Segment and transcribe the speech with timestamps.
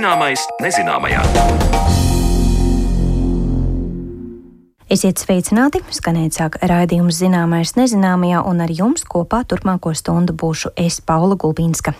[0.00, 1.20] Zināmais nezināmajā.
[4.88, 5.82] Esiet sveicināti!
[5.92, 11.92] Skanēt sāk raidījums Zināmais nezināmajā, un ar jums kopā turpmāko stundu būšu es, Paula Gulbīnska.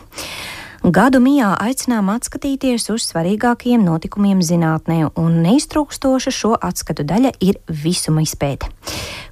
[0.80, 8.24] Gadu mijā aicinām atskatīties uz svarīgākajiem notikumiem zinātnē, un neiztrūkstoša šo atskatu daļa ir visuma
[8.24, 8.72] izpēte.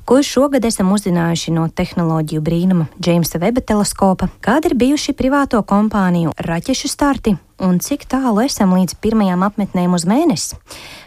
[0.04, 6.36] Ko šogad esam uzzinājuši no tehnoloģiju brīnuma Džeimsa Veba teleskopa, kādi ir bijuši privāto kompāniju
[6.36, 10.58] raķešu starti un cik tālu esam līdz pirmajām apmetnēm uz mēnesi?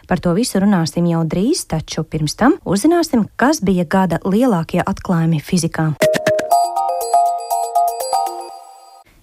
[0.08, 5.40] Par to visu runāsim jau drīz, taču pirms tam uzzināsim, kas bija gada lielākie atklājumi
[5.44, 5.92] fizikā.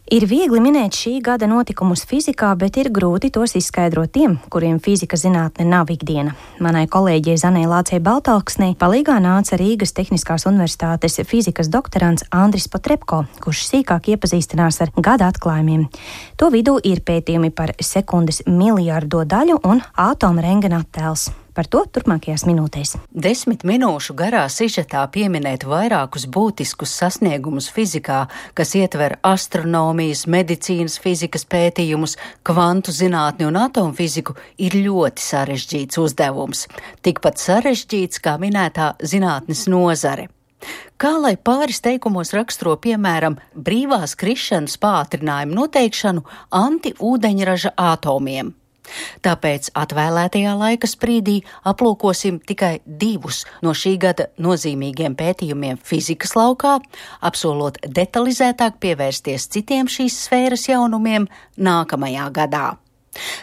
[0.08, 5.18] Ir viegli minēt šī gada notikumus fizikā, bet ir grūti tos izskaidrot tiem, kuriem fizika
[5.20, 6.32] zinātne nav ikdiena.
[6.64, 13.66] Manai kolēģei Zanē Lācei Baltāksnei palīgā nāca Rīgas Tehniskās Universitātes fizikas doktorants Andris Potrepko, kurš
[13.66, 15.84] sīkāk iepazīstinās ar gada atklājumiem.
[16.40, 21.28] To vidū ir pētījumi par sekundes miljārdo daļu un ātoma rengena attēls.
[21.58, 22.92] Par to turpmākajās minūtēs.
[23.10, 28.20] Desmit minūšu garā sižetā pieminēt vairākus būtiskus sasniegumus fizikā,
[28.54, 32.14] kas ietver astronomijas, medicīnas fizikas pētījumus,
[32.46, 36.68] kvantu zinātni un atomfiziku, ir ļoti sarežģīts uzdevums.
[37.02, 40.28] Tikpat sarežģīts kā minētā zinātnes nozare.
[40.94, 46.22] Kā lai pāris teikumos raksturo, piemēram, brīvās krišanas pātrinājumu noteikšanu
[46.62, 48.54] antiūdeņraža atomiem?
[49.24, 56.78] Tāpēc atvēlētajā laika sprīdī aplūkosim tikai divus no šī gada nozīmīgiem pētījumiem fizikas laukā,
[57.20, 62.66] apsolot detalizētāk pievērsties citiem šīs sfēras jaunumiem nākamajā gadā.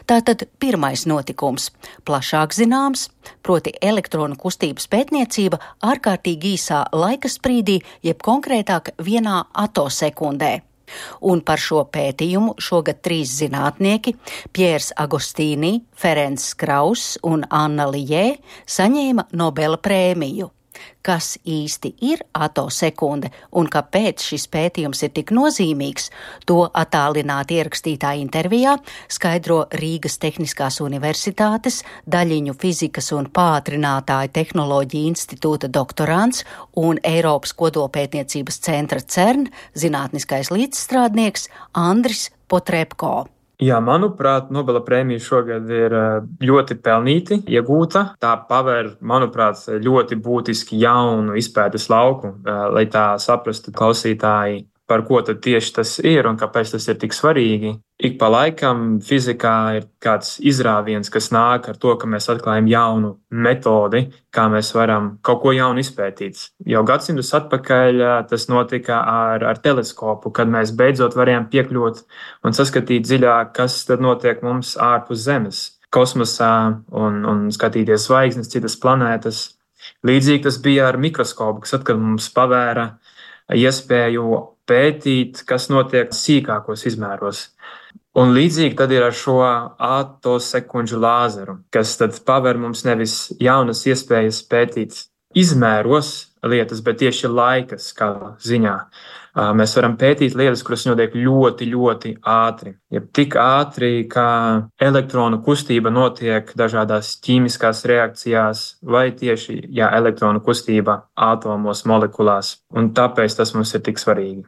[0.07, 1.71] Tātad pirmais notikums-
[2.07, 3.09] plašāk zināms,
[3.43, 10.61] proti elektronu kustības pētniecība ārkārtīgi īsā laika sprīdī, jeb konkrētāk vienā atosekundē.
[11.21, 14.15] Un par šo pētījumu šogad trīs zinātnieki-
[14.55, 18.37] Piers Agostīni, Ferencs Krauss un Anna Lijē-
[18.77, 20.54] saņēma Nobela prēmiju
[21.05, 26.09] kas īsti ir atosekunde un kāpēc šis pētījums ir tik nozīmīgs,
[26.49, 28.77] to attālināti ierakstītā intervijā
[29.11, 36.45] skaidro Rīgas Tehniskās Universitātes daļiņu fizikas un pātrinātāju tehnoloģiju institūta doktorants
[36.81, 41.49] un Eiropas kodolpētniecības centra CERN zinātniskais līdzstrādnieks
[41.85, 43.34] Andris Potrepko.
[43.63, 48.03] Jā, manuprāt, Nobela prēmija šogad ir eh, ļoti pelnīti iegūta.
[48.19, 55.21] Tā paver, manuprāt, ļoti būtiski jaunu izpētes lauku, eh, lai tā saprastu klausītāji, par ko
[55.25, 57.73] tieši tas ir un kāpēc tas ir tik svarīgi.
[58.05, 63.11] Ik pa laikam fizikā ir kāds izrāviens, kas nāk ar to, ka mēs atklājam jaunu
[63.31, 64.03] metodi,
[64.35, 66.41] kā mēs varam kaut ko jaunu izpētīt.
[66.67, 72.03] Jau gadsimtus atpakaļ tas notika ar, ar teleskopu, kad mēs beidzot varējām piekļūt
[72.45, 76.53] un saskatīt dziļāk, kas tad notiek mums ārpus Zemes, kosmosā
[76.91, 79.45] un, un skatīties zvaigznes, citas planētas.
[80.05, 82.89] Līdzīgi tas bija ar mikroskopu, kas atkal mums pavēra
[83.55, 87.49] iespēju pētīt, kas notiek sīkākos izmēros.
[88.15, 95.01] Un līdzīgi tad ir ar šo atosekundžu lāzeru, kas paver mums nevis jaunas iespējas pētīt
[95.35, 96.13] izmēros
[96.45, 98.77] lietas, bet tieši laika skala ziņā.
[99.35, 102.71] Mēs varam pētīt lietas, kuras notiek ļoti, ļoti ātri.
[102.93, 104.29] Ja tik ātri, kā
[104.79, 112.61] elektronu kustība notiek dažādās ķīmiskās reakcijās, vai tieši jā, elektronu kustība atomos, molekulās.
[112.71, 114.45] Un tāpēc tas mums ir tik svarīgi.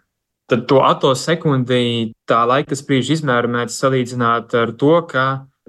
[0.47, 5.25] Tad to atosekundi, tā laika sprīža izmēru mēdz salīdzināt ar to, ka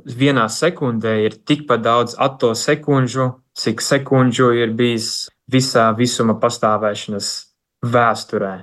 [0.06, 7.33] vienā sekundē ir tikpat daudz atosekundžu, cik sekundžu ir bijis visā visuma pastāvēšanas
[7.91, 8.55] vēsturē.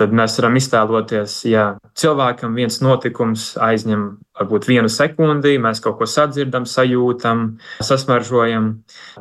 [0.00, 1.64] Tad mēs varam iztēloties, ja
[1.98, 4.06] cilvēkam viens notikums aizņem
[4.40, 7.44] varbūt vienu sekundi, mēs kaut ko sadzirdam, sajūtam,
[7.84, 8.70] sasmaržojam.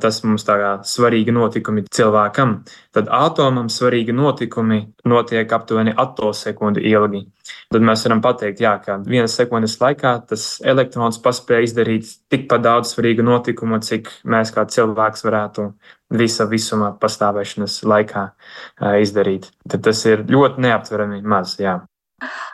[0.01, 2.59] Tas mums tā kā svarīgi notikumi cilvēkam.
[2.95, 7.25] Tad atomam svarīgi notikumi notiek aptuveni atosekundi ilgi.
[7.69, 12.93] Tad mēs varam pateikt, jā, ka vienas sekundes laikā tas elektrons paspēja izdarīt tikpat daudz
[12.93, 15.69] svarīgu notikumu, cik mēs kā cilvēks varētu
[16.17, 18.25] visa visuma pastāvēšanas laikā
[19.03, 19.51] izdarīt.
[19.69, 21.59] Tad tas ir ļoti neaptverami maz.
[21.61, 21.79] Jā.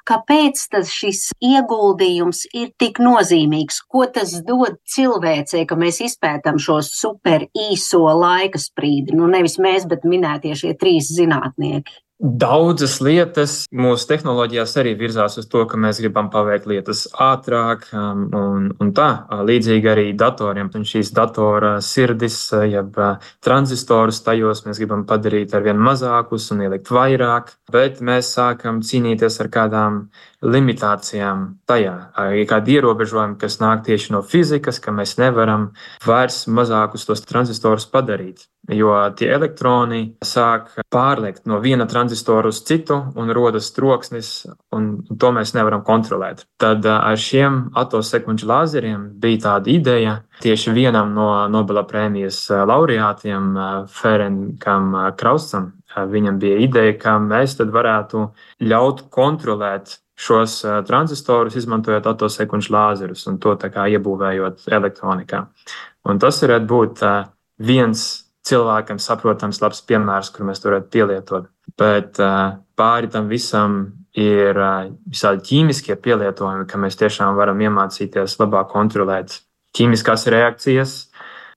[0.05, 3.81] Kāpēc šis ieguldījums ir tik nozīmīgs?
[3.89, 9.15] Ko tas dod cilvēcei, ka mēs izpētām šo super īso laika sprīdi?
[9.17, 12.04] Nu, nevis mēs, bet minētie šie trīs zinātnieki.
[12.15, 18.21] Daudzas lietas mūsu tehnoloģijās arī virzās uz to, ka mēs gribam paveikt lietas ātrāk, um,
[18.31, 19.09] un, un tā
[19.43, 20.69] līdzīgi arī datoriem.
[20.79, 22.37] Un šīs datora sirdis,
[22.71, 22.95] jeb
[23.43, 29.41] tranzistorus tajos mēs gribam padarīt ar vien mazākus un ielikt vairāk, bet mēs sākam cīnīties
[29.43, 29.99] ar kādām
[30.45, 31.95] limitācijām tajā,
[32.37, 35.71] ir kādi ierobežojumi, kas nāk tieši no fizikas, ka mēs nevaram
[36.05, 38.45] vairs mazākus tos tranzistorus padarīt.
[38.71, 44.31] Jo tie elektroni sāk pārliekt no viena tranzistora uz citu, un rodas troksnis,
[44.73, 46.47] un to mēs nevaram kontrolēt.
[46.61, 53.53] Tad ar šiem atosekundžu lāzeriem bija tāda ideja tieši vienam no Nobela prēmijas laureātiem,
[53.93, 55.73] Ferenkam Krausam.
[55.95, 58.25] Viņam bija ideja, ka mēs varētu
[58.65, 65.45] ļaut kontrolēt šos tranzistorus, izmantojot atosekundžu lāzerus un to iebūvējot elektronikā.
[66.05, 67.03] Un tas varētu būt
[67.59, 68.05] viens
[68.45, 71.49] cilvēkam saprotams, labs piemērs, kur mēs to varētu pielietot.
[71.77, 72.19] Bet
[72.77, 73.79] pāri tam visam
[74.15, 74.59] ir
[75.09, 79.41] visādi ķīmiskie pielietojumi, ka mēs tiešām varam iemācīties labāk kontrolēt
[79.75, 80.95] ķīmiskās reakcijas.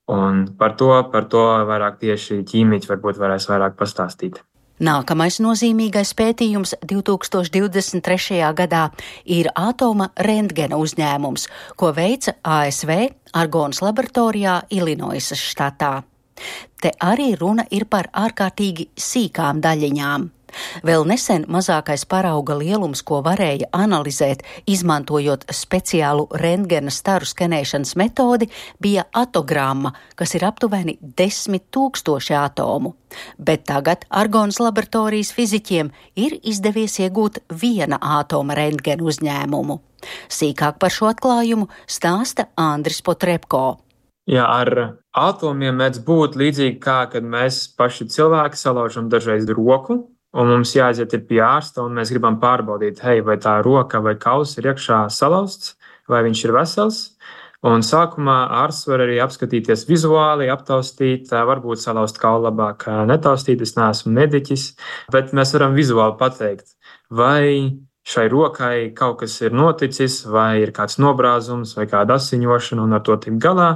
[0.09, 4.41] Un par to, par to vairāk tieši ķīmiķi varbūt varēs vairāk pastāstīt.
[4.79, 8.39] Nākamais nozīmīgais pētījums 2023.
[8.55, 8.85] gadā
[9.27, 12.95] ir atoma rentgena uzņēmums, ko veica ASV
[13.35, 15.97] Argonas laboratorijā Ilinoisas štatā.
[16.79, 20.31] Te arī runa ir par ārkārtīgi sīkām daļiņām.
[20.87, 28.49] Vēl nesen mazākais parauga lielums, ko varēja analizēt, izmantojot speciālu rentgena staru skenēšanas metodi,
[28.81, 32.95] bija atogramma, kas ir aptuveni 10 tūkstoši atomu.
[33.39, 39.81] Bet tagad Argonas laboratorijas fiziķiem ir izdevies iegūt viena atoma rentgena uzņēmumu.
[40.31, 43.79] Sīkāk par šo atklājumu stāsta Andris Potrepko.
[44.29, 50.03] Jā, ar atomiem mēdz būt līdzīgi kā, kad mēs paši cilvēki salaužam dažreiz roku,
[50.39, 54.61] un mums jāaiziet pie ārsta, un mēs gribam pārbaudīt, hei, vai tā roka vai kausa
[54.61, 55.75] ir iekšā salauzts,
[56.09, 57.01] vai viņš ir vesels.
[57.67, 63.65] Un sākumā ārsts var arī apskatīties vizuāli, aptaustīt, varbūt salauzt kaulu labāk, netaustīt.
[63.67, 64.69] Es neesmu mediķis,
[65.11, 66.77] bet mēs varam vizuāli pateikt,
[67.11, 67.75] vai
[68.09, 73.03] šai rokai kaut kas ir noticis, vai ir kāds nobrāzums, vai kāda asiņošana, un ar
[73.03, 73.73] to tikt galā.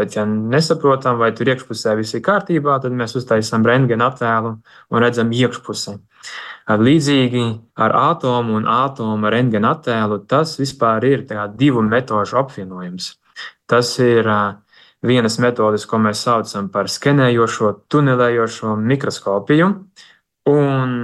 [0.00, 4.54] Bet, ja nesaprotam, vai tur iekšpusē viss ir kārtībā, tad mēs uztaisām rentgena attēlu
[4.88, 5.98] un redzam iekšpusi.
[6.80, 7.42] Līdzīgi
[7.84, 11.26] ar atomu un atomu rentgena attēlu tas vispār ir
[11.60, 13.10] divu metožu apvienojums.
[13.68, 14.24] Tas ir
[15.04, 19.68] vienas metodes, ko mēs saucam par skenējošo, tunelējošo mikroskopiju
[20.48, 20.96] un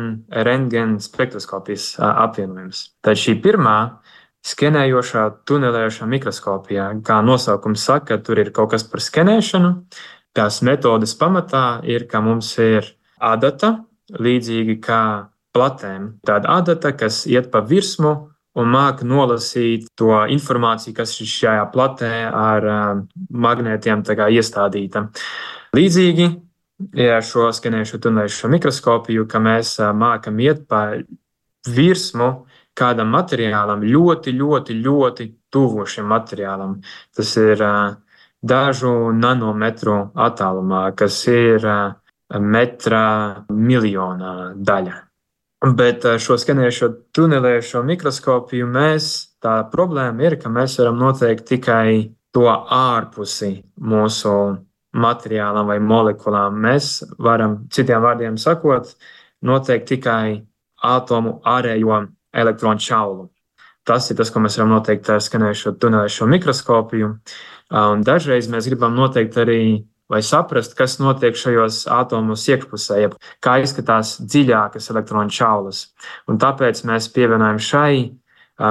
[0.49, 2.87] rentgena spektroskopijas apvienojums.
[3.05, 3.77] Tad šī pirmā
[4.47, 6.91] skenējošā, tunelējošā mikroskopijā.
[7.07, 9.73] Kā nosaukums saka, tur ir kaut kas par skenēšanu.
[10.37, 13.79] Tās metodes pamatā ir, ka mums ir adata,
[14.13, 15.03] līdzīgi kā
[15.57, 16.17] platēm.
[16.27, 18.15] Tāda adata, kas iet pa virsmu
[18.57, 24.05] un māca nolasīt to informāciju, kas ir šajā platē ar uh, magnētiem
[24.37, 25.07] iestādīta.
[25.77, 26.29] Līdzīgi
[27.09, 30.89] ar šo skenējušo tunelējušo mikroskopiju, ka mēs uh, mākam iet pa
[31.67, 32.31] virsmu
[32.77, 36.77] kādam materiālam ļoti, ļoti, ļoti tuvu šim materiālam.
[37.17, 37.63] Tas ir
[38.47, 41.67] dažu nanometru attālumā, kas ir
[42.41, 43.07] metra
[43.51, 45.03] miljonā daļa.
[45.77, 49.09] Bet šo skanējušo tunelējušo mikroskopiju mēs,
[49.43, 54.35] tā problēma ir, ka mēs varam noteikt tikai to ārpusi mūsu
[54.97, 56.61] materiālam vai molekulām.
[56.61, 58.93] Mēs varam, citiem vārdiem sakot,
[59.43, 60.45] noteikt tikai
[60.85, 62.03] atomu ārējo
[62.37, 63.29] elektronu čaulu.
[63.87, 67.11] Tas ir tas, ko mēs varam noteikt ar skanējušo tunelēšo mikroskopiju.
[67.81, 69.61] Un dažreiz mēs gribam noteikt arī
[70.11, 75.89] vai saprast, kas notiek šajos atomos iekšpusē, jeb kā izskatās dziļākas elektronu čaulas.
[76.31, 77.97] Un tāpēc mēs pievienojam šai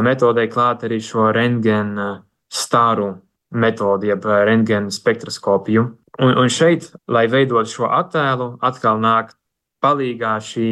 [0.04, 2.10] metodei klāt arī šo rentgena
[2.52, 3.14] staru
[3.56, 5.86] metodi, jeb rentgena spektroskopiju.
[6.24, 9.36] Un, un šeit, lai veidotu šo attēlu, atkal nāk
[9.84, 10.70] palīgā šī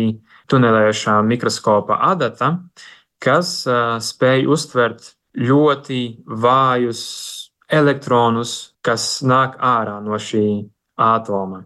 [0.51, 2.57] tunelējošā mikroskopa adata,
[3.23, 7.03] kas uh, spēj uztvert ļoti vājus
[7.73, 10.45] elektronus, kas nāk ārā no šī
[11.00, 11.63] ātoma.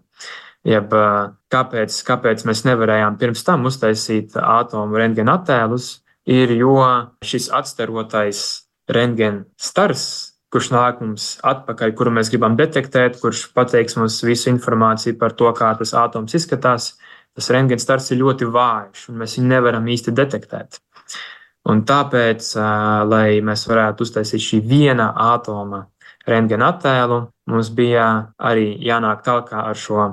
[0.68, 6.80] Jeb, uh, kāpēc, kāpēc mēs nevarējām pirms tam uztaisīt atomu rentgena attēlus, ir jo
[7.24, 8.42] šis atstarotais
[8.92, 15.18] rentgena stars, kurš nāk mums atpakaļ, kuru mēs gribam detektēt, kurš pateiks mums visu informāciju
[15.20, 16.94] par to, kā tas atoms izskatās,
[17.38, 20.82] tas rentgens stars ir ļoti vājš, un mēs viņu nevaram īsti detektēt.
[21.68, 22.54] Un tāpēc,
[23.12, 25.84] lai mēs varētu uztaisīt šī viena atoma
[26.28, 28.08] rentgena attēlu, mums bija
[28.40, 30.08] arī jānāk tālāk ar šo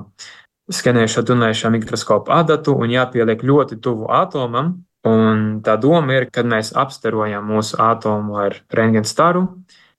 [0.71, 4.75] skenējušo tunējušo mikroskopu adatu un jāpieliek ļoti tuvu atomam.
[5.05, 9.43] Un tā doma ir, kad mēs apstarojam mūsu atomu ar rentgena staru,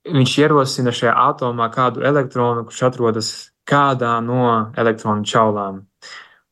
[0.03, 3.29] viņš ierosina šajā atomā kādu elektronu, kurš atrodas
[3.67, 5.86] kādā no elektronu čaulām.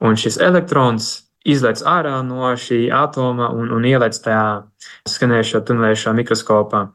[0.03, 1.11] Un šis elektrons
[1.45, 4.65] izlaiž ārā no šī atoma un, un ieliec tajā
[5.09, 6.87] skanējušā, tunelējušā mikroskopā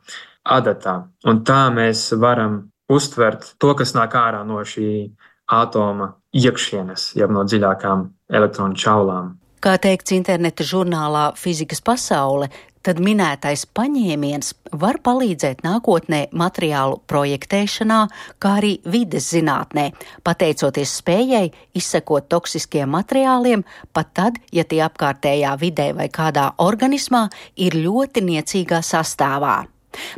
[0.45, 0.97] adatā.
[1.25, 5.11] Un tā mēs varam uztvert to, kas nāk ārā no šī
[5.51, 9.37] atoma iekšienes, jau no dziļākām elektronu čaulām.
[9.61, 12.49] Kā teikts interneta žurnālā Fizikas pasaule,
[12.87, 18.01] tad minētais paņēmiens var palīdzēt nākotnē materiālu projektēšanā,
[18.43, 19.91] kā arī vides zinātnē,
[20.27, 27.77] pateicoties spējai izsekot toksiskiem materiāliem, pat tad, ja tie apkārtējā vidē vai kādā organismā ir
[27.77, 29.61] ļoti niecīgā sastāvā.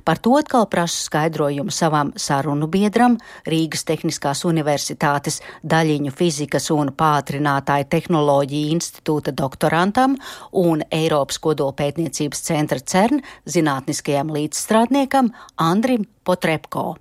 [0.04, 7.88] Par to atkal prasu skaidrojumu savam sarunu biedram, Rīgas Tehniskās Universitātes daļiņu fizikas un pātrinātāju
[7.92, 10.18] tehnoloģiju institūta doktorantam
[10.52, 16.92] un Eiropas kodolpētniecības centra CERN zinātniskajam līdzstrādniekam Andrim Potrepko.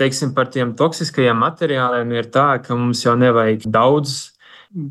[0.00, 4.30] Teiksim, par tiem toksiskajiem materiāliem ir tā, ka mums jau nevajag daudz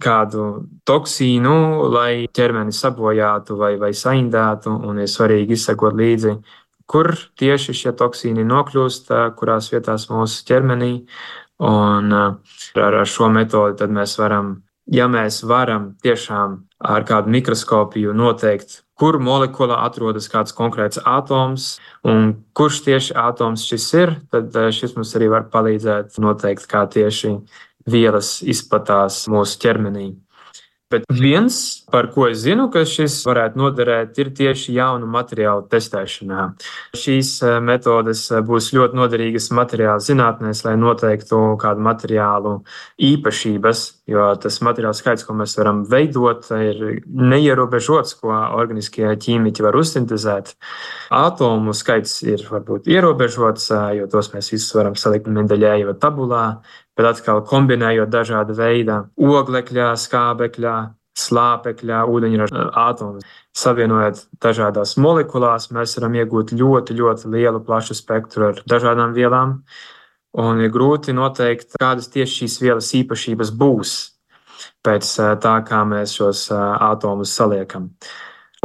[0.03, 1.55] kādu toksīnu,
[1.89, 6.35] lai ķermeni sabojātu vai, vai saindētu, un ir svarīgi izsekot līdzi
[6.89, 10.93] kur tieši šie toksīni nokļūst, kurās vietās mūsu ķermenī.
[11.60, 14.53] Un ar, šo metodi mēs varam,
[14.89, 21.74] ja mēs varam tiešām ar kādu mikroskopiju noteikt, kur molekulā atrodas kāds konkrēts atoms
[22.08, 27.36] un kurš tieši atoms šis ir, tad šis mums arī var palīdzēt noteikt, kā tieši
[27.89, 30.13] vielas izplatās mūsu ķermenī.
[30.89, 31.55] Bet viens,
[31.91, 36.46] par ko es zinu, ka šis varētu noderēt, ir tieši jaunu materiālu testēšanā.
[36.98, 42.55] Šīs eh, metodes eh, būs ļoti noderīgas materiāla zinātnēs, lai noteiktu kādu materiālu
[43.05, 49.77] īpašības, jo tas materiāla skaits, ko mēs varam veidot, ir neierobežots, ko organiskie ķīmiķi var
[49.77, 50.55] uzsintēzēt.
[51.13, 56.46] Atomu skaits ir varbūt ierobežots, eh, jo tos mēs visus varam salikt Mendeļēja vai tabulā,
[56.99, 60.73] bet atkal kombinējot dažādu veidu oglekļa, skābekļa,
[61.19, 63.27] slāpekļa, ūdeņraža atomus.
[63.55, 69.61] Savienojot dažādās molekulās, mēs varam iegūt ļoti, ļoti lielu, plašu spektru ar dažādām vielām.
[70.39, 73.95] Un ir grūti noteikt, kādas tieši šīs vielas īpašības būs
[74.85, 77.89] pēc tā, kā mēs šos atomus saliekam.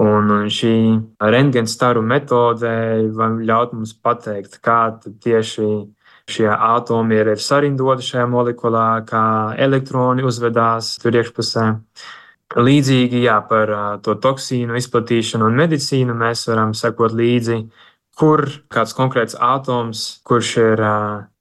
[0.02, 0.74] Un šī
[1.22, 2.74] rentgenstaru metode
[3.14, 5.68] var ļaut mums pateikt, kā tieši
[6.24, 9.24] Šie atomi ir sarindoti šajā molekulā, kā
[9.60, 11.64] elektroni uzvedās tur iekšpusē.
[12.54, 13.72] Līdzīgi jā, par
[14.04, 17.58] to toksīnu izplatīšanu un medicīnu mēs varam sekot līdzi,
[18.16, 20.84] kur kāds konkrēts atoms, kurš ir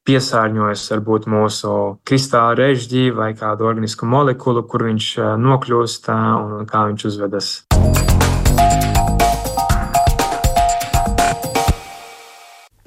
[0.03, 1.75] piesārņojis varbūt mūsu
[2.07, 5.13] kristāla režģī vai kādu organisku molekulu, kur viņš
[5.45, 7.53] nokļūst un kā viņš uzvedas.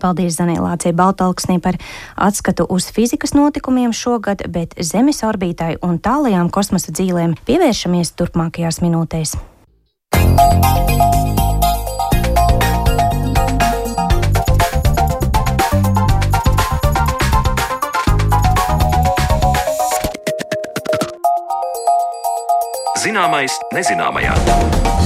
[0.07, 1.81] Paldies Zanēlācijai Baltalksnī par
[2.15, 9.35] atskatu uz fizikas notikumiem šogad, bet Zemes orbītai un tālajām kosmosa dzīvēm pievēršamies turpmākajās minūtēs.
[23.03, 25.06] Zināmais nezināmajā.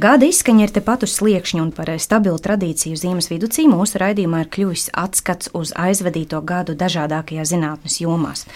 [0.00, 4.48] Gada izskaņa ir tepat uz sliekšņa, un par stabilu tradīciju ziemas vidū mūsu raidījumā ir
[4.54, 8.46] kļuvis atskats uz aizvadīto gadu dažādākajās zinātnes jomās.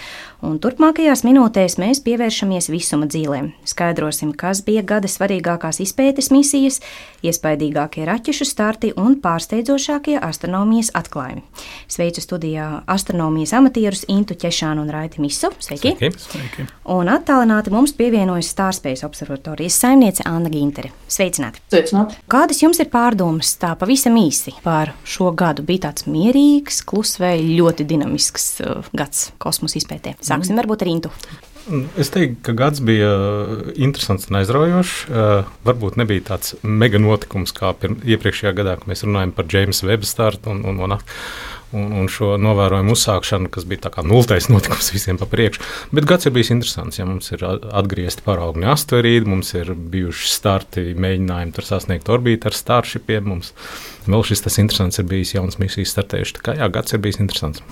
[0.43, 3.53] Un turpmākajās minūtēs mēs pievēršamies visuma dzīvēm.
[3.67, 6.81] Skaidrosim, kas bija gada svarīgākās izpētes misijas,
[7.25, 11.41] iespaidīgākie raķešu starti un pārsteidzošākie astronomijas atklājumi.
[11.87, 15.53] Sveicu studijā astronomijas amatierus Intu Češānu un Raiti Misu.
[15.59, 15.95] Sveiki!
[15.95, 16.19] Sveiki.
[16.27, 16.67] Sveiki.
[16.93, 20.91] Un attālināti mums pievienojas Stārspējas observatorijas saimniece Anna Gintere.
[21.07, 21.63] Sveicināti!
[21.71, 22.19] Sveicināti!
[22.31, 25.65] Kādas jums ir pārdomas tā pavisam īsi par šo gadu?
[25.65, 30.17] Bija tāds mierīgs, kluss vai ļoti dinamisks uh, gads kosmosa izpētē?
[30.19, 30.61] Sāksim mm.
[30.61, 31.11] varbūt ar Intu.
[31.65, 34.93] Mm, es teiktu, ka gads bija uh, interesants un aizraujošs.
[35.09, 40.05] Uh, varbūt nebija tāds mega notikums kā iepriekšējā gadā, kad mēs runājam par Jamesa Webb
[40.05, 40.97] startu un, un, un
[41.75, 45.63] un, un šo novērojumu uzsākšanu, kas bija kā nultais notikums visiem pa priekšu.
[45.95, 46.99] Bet gads ir bijis interesants.
[46.99, 52.57] Ja mums ir atgriezti paraugni asteroīdi, mums ir bijuši starti, mēģinājumi tur sasniegt orbītu ar
[52.57, 53.27] starshipiem.
[53.33, 53.53] Mums
[54.05, 56.39] vēl šis tas interesants ir bijis jauns misijas startējuši.
[56.39, 57.65] Tā kā jā, gads ir bijis interesants.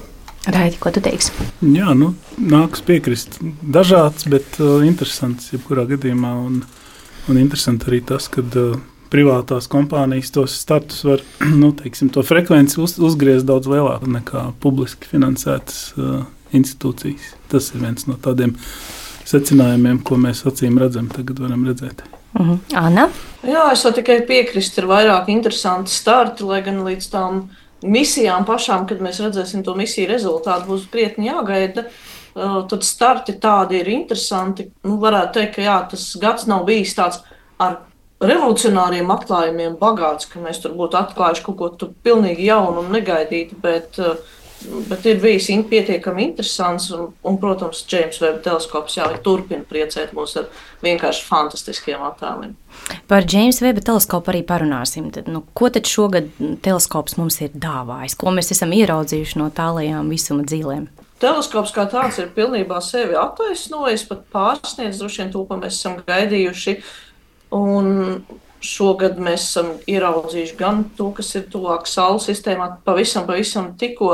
[0.44, 1.32] Raidi, ko tu teiksi?
[1.64, 3.38] Jā, nu, nāks piekrist.
[3.64, 6.34] Dažāds, bet uh, interesants jebkurā gadījumā.
[6.44, 6.58] Un,
[7.32, 8.74] un interesanti arī tas, ka uh,
[9.14, 11.24] privātās kompānijas tos startus var,
[11.62, 17.32] nu, teiksim, to frekvenci uz, uzgriezt daudz lielāk nekā publiski finansētas uh, institūcijas.
[17.54, 18.58] Tas ir viens no tādiem
[19.30, 22.04] secinājumiem, ko mēs acīm redzam, tagad varam redzēt.
[22.34, 22.52] Uh mhm.
[22.52, 22.78] -huh.
[22.86, 23.10] Anna?
[23.44, 27.44] Jā, es tikai piekrist, ir vairāk interesanti starti, lai gan līdz tām
[27.84, 31.88] misijām pašām, kad mēs redzēsim to misiju rezultātu, būs krietni jāgaida.
[32.34, 34.72] tad starti tādi ir interesanti.
[34.84, 37.20] Nu, varētu teikt, ka jā, tas gads nav bijis tāds
[37.62, 37.84] ar
[38.24, 44.00] revolucionāriem atklājumiem bagāts, ka mēs tur būtu atklājuši kaut ko pilnīgi jaunu un negaidītu, bet
[44.02, 44.18] uh,
[44.90, 50.38] Bet ir bijis pietiekami interesants, un, un protams, James Webb teleskops jau turpina priecēt mūs
[50.40, 50.50] ar
[50.84, 52.54] vienkārši fantastiskiem attēliem.
[53.08, 55.10] Par James Webb teleskopu arī parunāsim.
[55.14, 56.30] Tad, nu, ko tad šogad
[56.66, 58.18] teleskops mums ir dāvājis?
[58.20, 60.88] Ko mēs esam ieraudzījuši no tālajām visuma dzīvēm?
[61.24, 66.00] Teleskops kā tāds ir pilnībā sevi attaisnojis, pat pārsniedz droši vien to, ko mēs esam
[66.04, 66.80] gaidījuši.
[67.54, 68.24] Un
[68.64, 74.14] Šogad mēs esam ieraudzījuši gan to, kas ir tuvāk Saules sistēmā, pavisam, pavisam tikko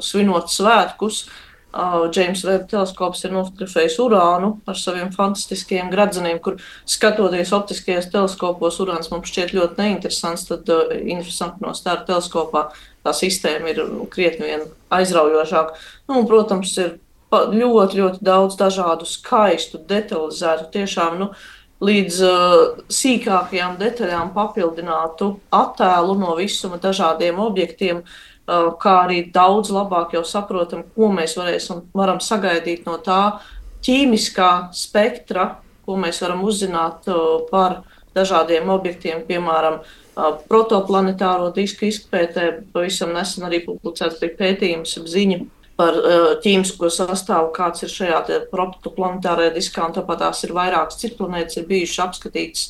[0.00, 1.26] svinot svētkus.
[1.72, 6.58] Džeims uh, Veba teleskops ir nofotografējis urānu ar saviem fantastiskiem gradzeniem, kur
[6.88, 10.48] skatoties optiskajos teleskopos, urāns mums šķiet ļoti neinteresants.
[10.48, 12.66] Tad uh, interesanti no stāra teleskopā
[13.04, 15.80] tā sistēma ir krietni vien aizraujošāka.
[16.08, 16.98] Nu, un, protams, ir
[17.32, 26.16] ļoti, ļoti daudz dažādu skaistu, detalizētu, tiešām, nu, uh, līdz uh, sīkākajām detaļām papildinātu attēlu
[26.20, 32.22] no visuma dažādiem objektiem, uh, kā arī daudz labāk jau saprotam, ko mēs varēsim, varam
[32.22, 33.40] sagaidīt no tā
[33.82, 37.82] ķīmiskā spektra, ko mēs varam uzzināt uh, par
[38.14, 42.50] dažādiem objektiem, piemēram, uh, protoplanetāro disku izpētē.
[42.74, 45.42] Pavisam nesen arī publicēts pētījums ap ziņu
[45.78, 51.18] par uh, ķīmisko sastāvu, kāds ir šajā protoplanetārajā diskā, un tāpat tās ir vairākas citas
[51.20, 52.66] planētas, ir bijušas apskatītas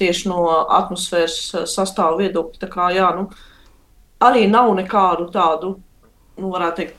[0.00, 0.42] tieši no
[0.80, 2.62] atmosfēras uh, sastāvu viedokļa.
[2.62, 3.28] Tā kā jā, nu,
[4.22, 5.76] arī nav nekādu tādu,
[6.40, 6.98] nu, varētu teikt,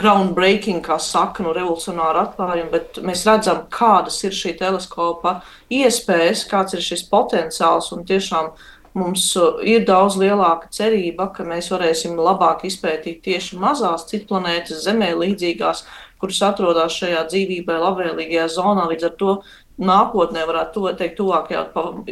[0.00, 6.46] groundbreaking, kā saka, no nu, revolucionāra atklājuma, bet mēs redzam, kādas ir šī teleskopa iespējas,
[6.48, 11.70] kāds ir šis potenciāls un tiešām uh, mums uh, ir daudz lielāka cerība, ka mēs
[11.72, 15.84] varēsim labāk izpētīt tieši mazās citplanētas, Zemē līdzīgās,
[16.22, 18.86] kuras atrodas šajā dzīvībai labvēlīgajā zonā.
[18.92, 19.34] Līdz ar to
[19.82, 21.64] nākotnē varētu to teikt, tuvākajā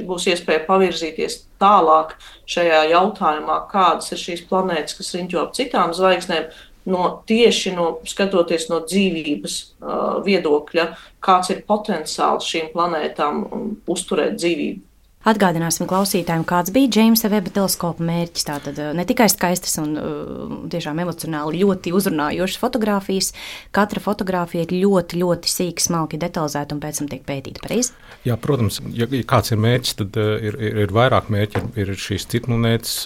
[0.09, 2.17] būs iespēja pavirzīties tālāk
[2.51, 6.53] šajā jautājumā, kādas ir šīs planētas, kas riņķo ap citām zvaigznēm.
[6.83, 10.89] No tieši no skatoties no dzīvības uh, viedokļa,
[11.23, 13.45] kāds ir potenciāls šīm planētām
[13.87, 14.83] uzturēt dzīvību.
[15.23, 18.47] Atgādināsim klausītājiem, kāds bija Džeimsa Veba teleskopa mērķis.
[18.49, 23.31] Tātad eh, ne tikai skaistas un uh, tiešām emocionāli ļoti uzrunājošas fotogrāfijas,
[23.77, 27.95] katra fotografija ir ļoti, ļoti sīki, smalki detalizēta un pēc tam tiek pētīta pareizi.
[28.27, 31.67] Jā, protams, ja, ja kāds ir mērķis, tad uh, ir, ir, ir vairāk mērķi.
[31.79, 32.97] Ir, ir šīs citmonētas,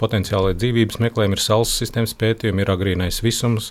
[0.00, 3.70] potenciālai dzīvības meklējumi, ir saules sistēmas pētījumi, ir agrīnais visums.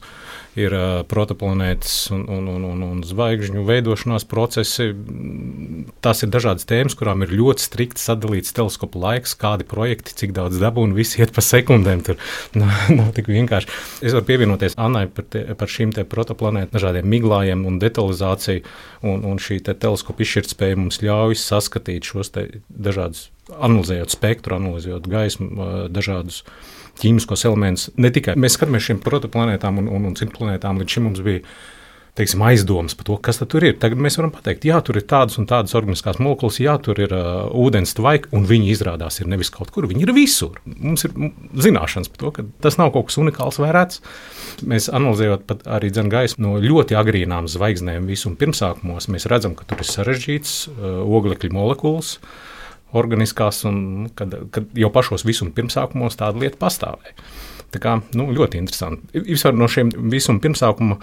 [0.51, 4.89] Uh, ir uh, protoplanētas un, un, un, un, un zvaigžņu veidošanās procesi.
[6.03, 10.59] Tās ir dažādas tēmas, kurām ir ļoti strikti sadalīts teleskopu laiks, kādi projekti, cik daudz
[10.61, 12.03] dabū un viss iet pa sekundēm.
[12.07, 12.19] Tur
[12.61, 13.71] nav, nav tik vienkārši.
[14.03, 18.65] Es varu pievienoties Annai par, te, par šīm protoplanētām, dažādiem miglājiem un detalizāciju.
[19.07, 25.71] Un, un šī te teleskopa izšķirtspēja mums ļauj saskatīt šos dažādus, analizējot spektru, analizējot gaismu,
[25.91, 26.43] dažādus
[27.01, 27.91] ķīmiskos elementus.
[28.01, 31.45] Ne tikai mēs skatāmies šīm protoplanētām un, un, un citu planētām, līdz šim mums bija
[32.17, 33.77] teiksim, aizdomas par to, kas tur ir.
[33.79, 37.13] Tagad mēs varam pateikt, jā, tur ir tādas un tādas organiskās molekulas, jā, tur ir
[37.15, 40.59] uh, ūdens tvaika, un viņi izrādās ir nevis kaut kur, viņi ir visur.
[40.67, 41.15] Mums ir
[41.67, 44.03] zināšanas par to, ka tas nav kaut kas unikāls vai rēts.
[44.67, 49.87] Mēs analizējot arī gaismu no ļoti agrīnām zvaigznēm visuma pirmsākumos, mēs redzam, ka tur ir
[49.87, 52.17] sarežģīts uh, oglekļa molekulas.
[52.19, 52.50] Uh,
[52.97, 57.15] organiskās, un kad, kad jau pašos visuma pirmsākumos tāda lieta pastāvēja.
[57.71, 59.21] Tā kā, nu, ļoti interesanti.
[59.29, 60.97] Vispār no šiem visuma pirmsākuma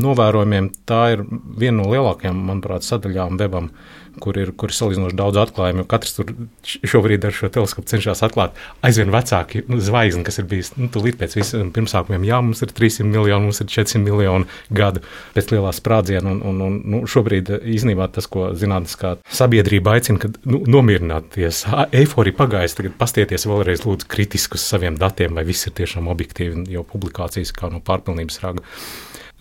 [0.00, 1.24] novērojumiem tā ir
[1.60, 3.68] viena no lielākajām, manuprāt, sadaļām webam.
[3.68, 5.84] Uh, kur ir, kur ir salīdzinoši daudz atklājumu.
[5.90, 6.32] Katrs tur
[6.64, 11.36] šobrīd ar šo teleskopu cenšas atklāt aizvien vecāku zvaigzni, kas ir bijis nu, tūlīt pēc
[11.38, 12.26] visiem pirmsākumiem.
[12.28, 15.04] Jā, mums ir 300 miljoni, mums ir 400 miljoni gadu
[15.36, 16.34] pēc lielā sprādziena.
[16.34, 22.38] Un, un, un, nu, šobrīd īstenībā tas, ko zinātniskā sabiedrība aicina, kad nu, nomierināties, eiforija
[22.38, 26.86] pagājis, tagad pastieties vēlreiz lūdzu kritiski uz saviem datiem, vai viss ir tiešām objektīvi, jau
[26.88, 28.64] publikācijas kā no pārpilnības raga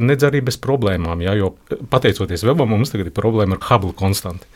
[0.01, 1.21] nedz arī bez problēmām.
[1.25, 1.53] Jā, jo
[1.93, 4.47] pateicoties webam, mums tagad ir problēma ar Hubble konstantu.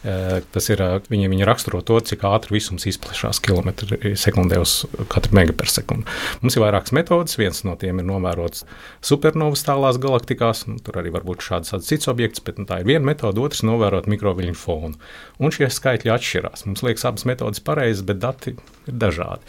[0.00, 0.80] Tas ir,
[1.12, 4.78] viņi, viņi raksturo to, cik ātri visums izplatās kilometru sekundē uz
[5.12, 6.06] katru megapersekundi.
[6.40, 8.64] Mums ir vairākas metodes, viens no tiem ir novērots
[9.04, 12.88] supernovas tālās galaktikās, nu, tur arī var būt šāds cits objekts, bet nu, tā ir
[12.88, 14.96] viena metode, otrs novērot mikroviļņu fonu.
[15.36, 16.64] Un šie skaitļi atšķirās.
[16.70, 19.44] Mums liekas, abas metodes pareizas, bet dati ir dažādi.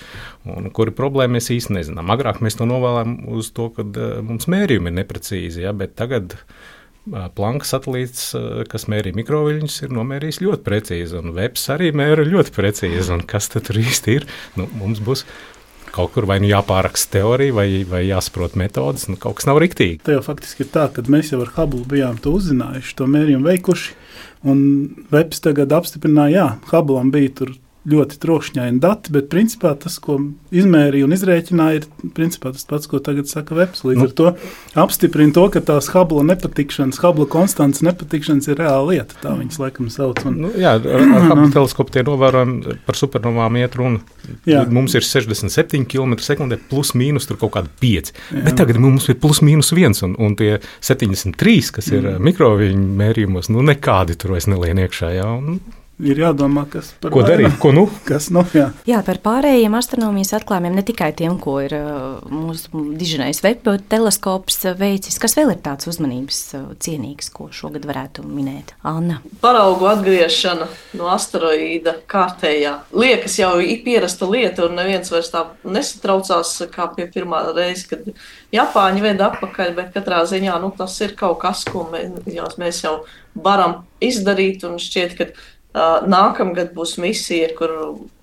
[0.51, 2.11] Un, kur ir problēma, mēs īsti nezinām.
[2.11, 3.87] Agrāk mēs to novēlējām uz to, ka
[4.27, 6.35] mums mērījumi ir neprecīzi, ja, bet tagad
[7.09, 8.27] Planka satelīts,
[8.69, 13.17] kas mērīja mikroviļņus, ir nomērījis ļoti precīzi, un Webs arī mēra ļoti precīzi.
[13.29, 14.27] Kas tur īsti ir?
[14.59, 15.25] Nu, mums būs
[15.91, 19.07] kaut kur vai nu jāpāraksta teorija, vai, vai jāsaprot metodas.
[19.09, 19.99] Nu, kaut kas nav riktīgi.
[20.05, 23.49] Tā jau faktiski ir tā, ka mēs jau ar Hubble bijām to uzzinājuši, to mērījumu
[23.49, 23.97] veikuši.
[24.51, 24.61] Un
[25.11, 27.57] Webs tagad apstiprināja, ka Hubbleam bija tur
[27.89, 30.19] ļoti trokšņaini dati, bet principā tas, ko
[30.53, 33.81] izmērīja un izrēķināja, ir principā tas pats, ko tagad saka Webs.
[33.87, 34.05] Līdz nu.
[34.05, 39.17] ar to apstiprina to, ka tās Hubble nepatikšanas, Hubble konstants nepatikšanas ir reāla lieta.
[39.23, 40.21] Tā viņas laikam sauc.
[40.29, 44.03] Un, nu, jā, ar, ar Hubble teleskopu tie novērojami par supernovām iet runa.
[44.45, 44.61] Jā.
[44.69, 48.13] Mums ir 67 km/h, plus mīnus tur kaut kāda 5.
[48.13, 48.45] Jā.
[48.45, 52.25] Bet tagad mums ir plus mīnus 1, un, un tie 73, kas ir mm.
[52.29, 55.15] mikroviņu mērījumos, nu nekādi tur vairs nelien iekšā.
[55.17, 55.57] Jā, un,
[56.03, 57.53] ir jādomā, kas par ko darīt.
[57.61, 57.85] Ko nu?
[58.07, 58.69] Kas, nu jā.
[58.87, 64.61] jā, par pārējiem astronomijas atklājumiem, ne tikai tiem, ko ir uh, mūsu diženais web teleskops
[64.79, 65.19] veicis.
[65.21, 68.75] Kas vēl ir tāds uzmanības uh, cienīgs, ko šogad varētu minēt?
[68.87, 69.19] Anna.
[69.43, 72.77] Paraugu atgriešana no asteroīda kārtējā.
[72.97, 73.53] Liekas jau
[73.85, 78.07] pierasta lieta, un neviens vairs tā nesatraucās kā pie pirmā reize, kad
[78.51, 83.01] Japāņi veda atpakaļ, bet katrā ziņā nu, tas ir kaut kas, ko mēs, mēs jau
[83.35, 85.27] varam izdarīt, un šķiet, ka
[85.71, 87.71] Nākamgad būs misija, kur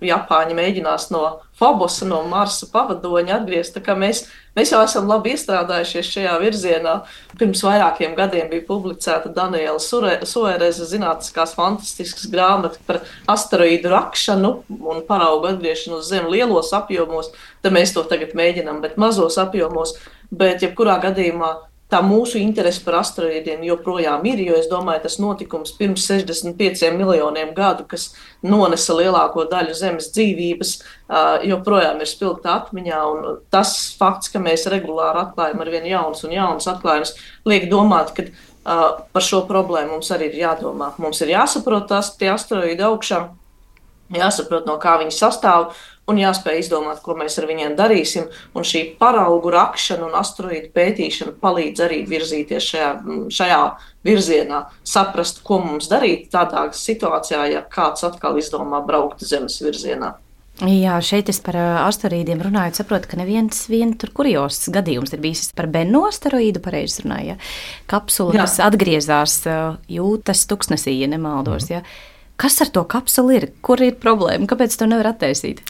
[0.04, 1.22] Japāņi mēģinās no
[1.56, 3.86] Fobosa, no Marsa pavadoņa atgriezties.
[3.96, 4.20] Mēs,
[4.52, 6.92] mēs jau esam labi iestrādājušies šajā virzienā.
[7.40, 13.00] Pirms vairākiem gadiem bija publicēta Daniela Suereza zinātniskās fantastiskas grāmata par
[13.32, 17.32] asteroīdu rakšanu un paraugu atgriešanu uz Zemi lielos apjomos.
[17.64, 19.96] Tad mēs to tagad mēģinām, bet mazos apjomos.
[20.28, 21.54] Bet, jebkurā gadījumā,
[21.88, 27.54] tā mūsu interese par asteroīdiem joprojām ir, jo es domāju, tas notikums pirms 65 miljoniem
[27.56, 28.10] gadu, kas
[28.44, 30.74] nonesa lielāko daļu Zemes dzīvības,
[31.48, 33.00] joprojām ir spilgta atmiņā.
[33.54, 37.16] Tas fakts, ka mēs regulāri atklājam ar vien jaunus un jaunus atklājumus,
[37.48, 38.28] liek domāt, ka
[39.14, 40.92] par šo problēmu mums arī ir jādomā.
[41.00, 43.22] Mums ir jāsaprot tas, tie asteroīdi augšā,
[44.12, 45.72] jāsaprot, no kā viņi sastāv
[46.08, 48.28] un jāspēj izdomāt, ko mēs ar viņiem darīsim.
[48.56, 52.92] Un šī paraugu rakšana un asteroīdu pētīšana palīdz arī virzīties šajā,
[53.34, 53.64] šajā
[54.08, 60.16] virzienā, saprast, ko mums darīt tādā situācijā, ja kāds atkal izdomā braukt Zemes virzienā.
[60.58, 62.80] Jā, šeit es par asteroīdiem runāju.
[62.80, 67.36] Saprotu, ka neviens vien tur kurjos gadījums ir bijis par Bennu asteroīdu, pareizi runāja.
[67.90, 68.46] Kapsula, Jā.
[68.46, 69.36] kas atgriezās
[69.86, 71.68] jūtas tuksnesī, ja nemaldos.
[71.68, 71.76] Mhm.
[71.76, 72.16] Ja.
[72.38, 73.48] Kas ar to kapsulu ir?
[73.66, 74.46] Kur ir problēma?
[74.50, 75.64] Kāpēc to nevar attaisīt?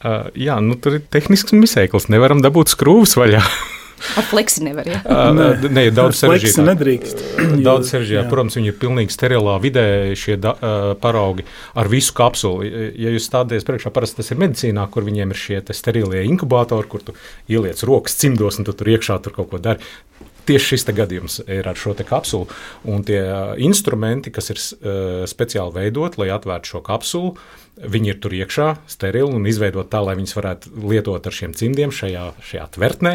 [0.00, 2.08] Uh, jā, nu, tur ir tehnisks misēklis.
[2.10, 3.42] Nevaram dabūt skrūves vaļā.
[4.16, 4.88] Ar fleksi nevar.
[4.88, 5.00] Ja?
[5.04, 6.66] Uh, nē, daudz sarežģītāk.
[6.70, 7.22] nedrīkst.
[7.68, 8.30] daudz sarežģītāk.
[8.32, 9.84] Protams, viņi ir pilnīgi sterilā vidē,
[10.18, 11.44] šie da, uh, paraugi
[11.78, 12.64] ar visu kapsulu.
[12.64, 17.04] Ja jūs stādāties priekšā, parasti tas ir medicīnā, kur viņiem ir šie sterilie inkubatori, kur
[17.06, 17.16] tu
[17.52, 19.84] ieliec rokas cimdos un tu tur iekšā tur kaut ko dari.
[20.48, 22.48] Tieši šis gadījums ir ar šo kapsulu.
[22.90, 23.20] Un tie
[23.62, 24.60] instrumenti, kas ir
[25.30, 27.34] speciāli veidoti, lai atvērtu šo kapsulu,
[27.80, 31.92] Viņi ir tur iekšā, sterili un izveidot tā, lai viņas varētu lietot ar šiem cimdiem
[31.94, 33.12] šajā, šajā tvertnē.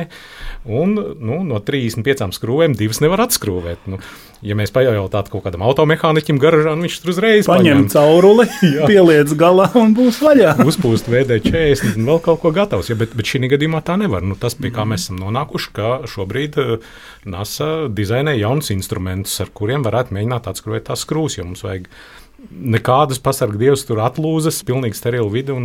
[0.66, 3.86] Un, nu, no 35 skrūvēm divas nevar atskrūvēt.
[3.92, 4.00] Nu,
[4.46, 8.48] ja mēs pajautātu kaut kādam automehāniķim garažā, nu, viņš tur uzreiz paņem, paņem cauruli,
[8.90, 10.58] pieliec galā un būs vaļā.
[10.72, 12.90] Uzpūst VD40 un vēl kaut ko gatavs.
[12.90, 14.26] Ja, bet, bet šī gadījumā tā nevar.
[14.26, 16.76] Nu, tas, pie kā mēs esam nonākuši, ka šobrīd eh,
[17.30, 21.92] NASA dizainē jaunus instrumentus, ar kuriem varētu mēģināt atskrūvēt tās skrūves, jo mums vajag
[22.52, 25.56] nekādas pasargu dievs tur atlūzas, pilnīgi sterila vide.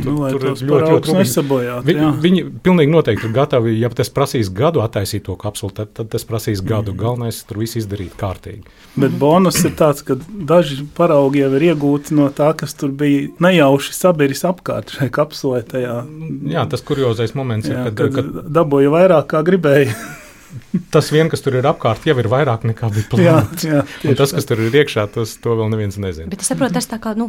[0.00, 1.86] Tur, nu, tur ļoti, ļoti, nesabojāt.
[1.86, 6.12] Vi, viņi pilnīgi noteikti ir gatavi, ja tas prasīs gadu attaisīt to kapsulu, tad, tad
[6.12, 6.94] tas prasīs gadu.
[6.96, 8.64] Galvenais tur viss izdarīt kārtīgi.
[9.00, 13.28] Bet bonus ir tāds, ka daži paraugi jau ir iegūti no tā, kas tur bija
[13.42, 15.62] nejauši sabiris apkārt šai kapsulē.
[15.70, 16.00] Tajā.
[16.50, 19.94] Jā, tas kuriozais moments jā, ir, kad, kad, kad dabūja vairāk kā gribēja
[20.90, 23.66] tas vien, kas tur ir apkārt, jau ir vairāk nekā bija plānots.
[23.66, 26.30] Jā, jā, tas, kas tur ir iekšā, tas to vēl neviens nezina.
[26.32, 27.28] Bet es saprotu, tas tā kā nu,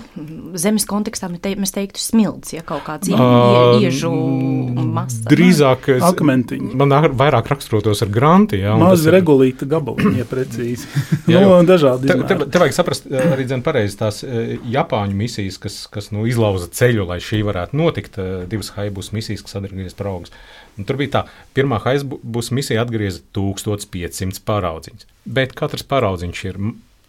[0.60, 5.24] zemes kontekstā te, mēs teiktu smilts, ja kaut kāds uh, iežu masa.
[5.32, 6.74] Drīzāk es, akmentiņi.
[6.80, 8.62] Man vairāk raksturotos ar granti.
[8.62, 10.90] Jā, Maz regulīta gabaliņi, ja precīzi.
[11.34, 12.10] jā, nu, dažādi.
[12.12, 16.70] Te, te, te vajag saprast arī dzen pareizi tās Japāņu misijas, kas, kas nu, izlauza
[16.72, 18.20] ceļu, lai šī varētu notikt.
[18.52, 20.34] Divas haibus misijas, kas atgriezīsies paraugus.
[20.80, 21.22] Un tur bija tā,
[21.58, 25.10] pirmā haizbūs misija atgrieza 1500 paraudziņus.
[25.26, 26.62] Bet katrs paraudziņš ir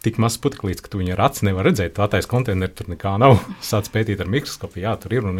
[0.03, 1.95] tik mazs puteklīts, ka tu viņu ar aci nevar redzēt.
[1.99, 3.39] Tā taisa konteineru tur nekā nav.
[3.71, 5.31] Sāc pētīt ar mikroskopu, jā, tur ir.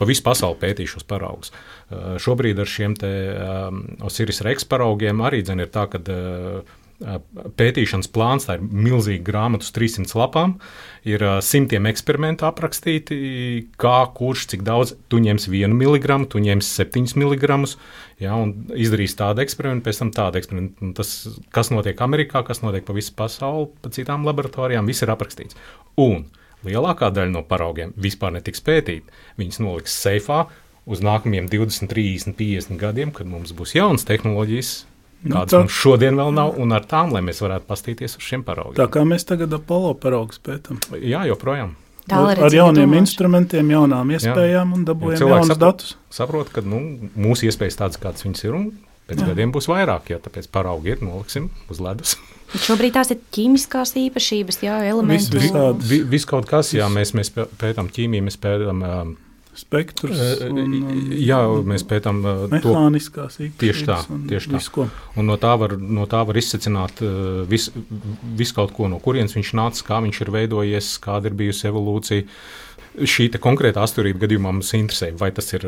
[0.00, 1.52] Pa visu pasauli pētīju šos paraugus.
[1.52, 6.78] Uh, šobrīd ar šiem te, um, Osiris Reiks paraugiem arī dzen, ir tā, ka uh,
[7.58, 10.54] pētīšanas plāns, tā ir milzīga grāmata uz 300 lapām.
[11.08, 13.16] Ir simtiem eksperimentu aprakstīti,
[13.80, 17.58] kā, kurš, cik daudz tu ņems 1 mg, tu ņems 7 mg.
[18.22, 18.36] Ja,
[18.78, 20.92] izdarīs tādu eksperimentu, pēc tam tādu eksperimentu.
[20.98, 21.14] Tas,
[21.54, 25.58] kas notiek Amerikā, kas notiek pa visu pasauli, pa citām laboratorijām, viss ir aprakstīts.
[26.00, 26.28] Un
[26.66, 29.10] lielākā daļa no paraugiem vispār netiks pētīta.
[29.40, 30.44] Viņas noliks seifā
[30.86, 34.72] uz nākamajiem 20, 30, 50 gadiem, kad mums būs jaunas tehnoloģijas,
[35.24, 38.22] Nu, kādas tā- mums šodien vēl nav, un ar tām, lai mēs varētu paskatīties uz
[38.26, 38.74] šiem paraugiem.
[38.80, 40.80] Tā kā mēs tagad Apollo paraugus pētām.
[40.98, 41.76] Jā, joprojām.
[42.10, 42.98] Ar, ar jauniem domāšana.
[42.98, 45.94] instrumentiem, jaunām iespējām un dabūjām jaunus saprot- datus.
[46.10, 46.80] Saprotu, ka nu,
[47.16, 48.72] mūsu iespējas tādas, kādas viņas ir, un
[49.08, 49.26] pēc Jā.
[49.30, 50.10] gadiem būs vairāk.
[50.10, 52.16] Jā, tāpēc paraugi ir, noliksim uz ledus.
[52.52, 55.30] Bet Šobrīd tās ir ķīmiskās īpašības, jā, elementi.
[55.38, 55.82] Vis- visādi.
[55.88, 58.82] Vi, Viss kaut kas, jā, mēs, mēs pē- pētām ķīmiju, mēs pētām.
[58.82, 59.16] Um,
[59.52, 61.38] Spektrs un, un jā,
[61.68, 63.58] mēs pētām to, mehāniskās īpašības.
[63.60, 63.98] Tieši tā,
[64.30, 64.56] tieši tā.
[64.56, 64.86] visu, ko.
[65.20, 67.84] un no tā var, no tā var izsacināt uh, visu
[68.38, 72.28] vis kaut ko, no kurienes viņš nāca, kā viņš ir veidojies, kāda ir bijusi evolūcija.
[72.92, 75.64] Šī konkrēta asteroīda gadījumā mums interesē, vai tas ir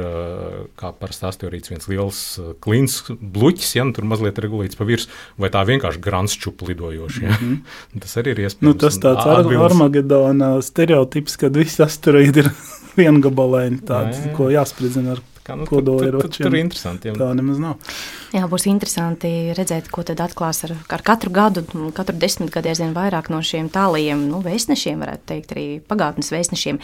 [0.80, 2.20] kā parasti asteroīds, viens liels
[2.64, 7.24] klīns, bluķis, ja nu, tur mazliet regulēts pa virsmu, vai tā vienkārši grāns čupa lidojoša.
[7.24, 7.36] Ja?
[7.38, 7.58] Mhm.
[8.04, 8.68] tas arī ir iespējams.
[8.68, 12.52] Nu, tas tāds ar, Armagedona stereotips, kad visi asteroīdi ir
[13.00, 14.34] viengabalaini, tāds, jā.
[14.36, 16.46] ko jāspridzina ar Kā, nu, tur, tur, tur, kodolieročiem.
[16.46, 17.10] tur ir interesanti.
[17.10, 17.14] Ja?
[17.20, 17.90] tā nemaz nav.
[18.32, 22.94] Jā, būs interesanti redzēt, ko tad atklās ar, ar katru gadu, un katru desmitgadi aizvien
[22.96, 26.80] vairāk no šiem tālajiem nu, vēstnešiem, varētu teikt, arī pagātnes vēstnešiem.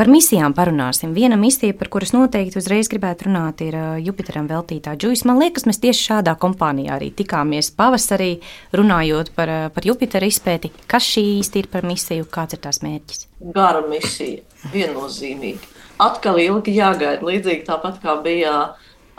[0.00, 1.14] Par misijām parunāsim.
[1.14, 5.24] Viena misija, par kuras noteikti uzreiz gribētu runāt, ir Jupiteram veltītā džujas.
[5.30, 8.40] Man liekas, mēs tieši šādā kompānijā arī tikāmies pavasarī,
[8.74, 10.74] runājot par, par Jupitera izpēti.
[10.90, 13.30] Kas šī īsti ir par misiju, kāds ir tās mērķis?
[13.40, 14.42] gara misija,
[14.72, 15.76] viennozīmīgi.
[16.00, 18.54] Atkal ilgi jāgaida, līdzīgi tāpat kā bija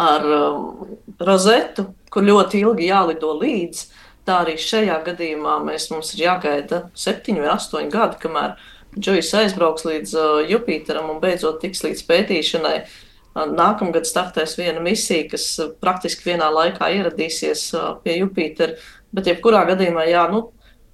[0.02, 3.89] ar um, rozetu, kur ļoti ilgi jālido līdzi.
[4.26, 8.58] Tā arī šajā gadījumā mēs, mums ir jāgaida septiņi vai astoņi gadi, kamēr
[8.98, 12.76] Džojs aizbrauks līdz uh, Jupiteram un beidzot tiks līdz pētīšanai.
[12.82, 13.00] Uh,
[13.32, 18.76] Nākamgad startēs viena misija, kas uh, praktiski vienā laikā ieradīsies uh, pie Jupitera.
[19.15, 20.50] Bet, jebkurā gadījumā, jā, nu,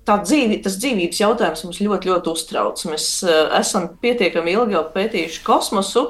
[0.07, 2.87] tā dzīvi, tas dzīvības jautājums mums ļoti, ļoti uztrauc.
[2.89, 6.07] Mēs uh, esam pietiekami ilgi jau pētījuši kosmosu,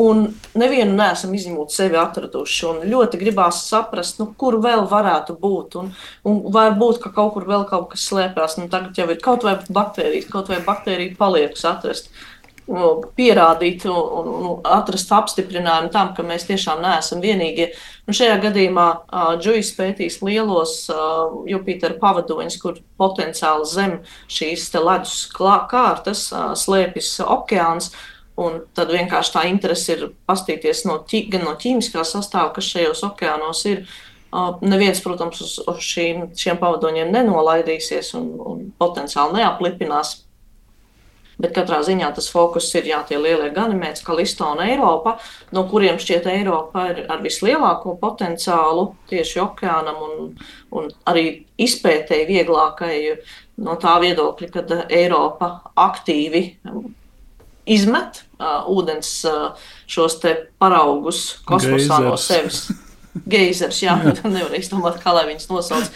[0.00, 0.26] un
[0.58, 2.72] nevienu neesam izņemot sevi atraduši.
[2.90, 5.78] Ļoti gribās saprast, nu, kur vēl varētu būt.
[5.80, 5.92] Un,
[6.28, 8.58] un varbūt, ka kaut kur vēl kaut kas slēpjas.
[8.60, 12.10] Nu, tagad jau ir kaut vai baktērijas, kaut vai baktērija paliekas atrast.
[12.12, 12.35] nu,
[12.66, 17.68] Pierādīt un, un, un atrast apstiprinājumu tam, ka mēs tiešām neesam vienīgie.
[18.10, 23.94] Un šajā gadījumā uh, Džuijs pētīs lielos uh, Jupitera pavadoņus, kur potenciāli zem
[24.26, 27.92] šīs ledus kārtas uh, slēpjas okeāns.
[28.36, 33.06] Un tad vienkārši tā interese ir paskatīties no, ķi, gan no ķīmiskā sastāvā, kas šajos
[33.12, 33.86] okeānos ir.
[34.34, 40.16] Uh, neviens, protams, uz, uz šīm, šiem pavadoņiem nenolaidīsies un, un potenciāli neaplipinās.
[41.36, 45.18] Bet katrā ziņā tas fokus ir jā, tie lielie ganimēts, Kalisto un Eiropa,
[45.52, 50.30] no kuriem šķiet Eiropa ir ar vislielāko potenciālu tieši okeānam un,
[50.72, 51.26] un arī
[51.60, 52.96] izpētēji vieglākai
[53.66, 56.46] no tā viedokļa, kad Eiropa aktīvi
[57.66, 60.20] izmet uh, ūdens uh, šos
[60.60, 62.26] paraugus kosmosā no Geizers.
[62.30, 62.85] sevis.
[63.28, 63.94] Geizers, jā,
[64.36, 65.92] nevarēs domāt, kā lai viņas nosauc.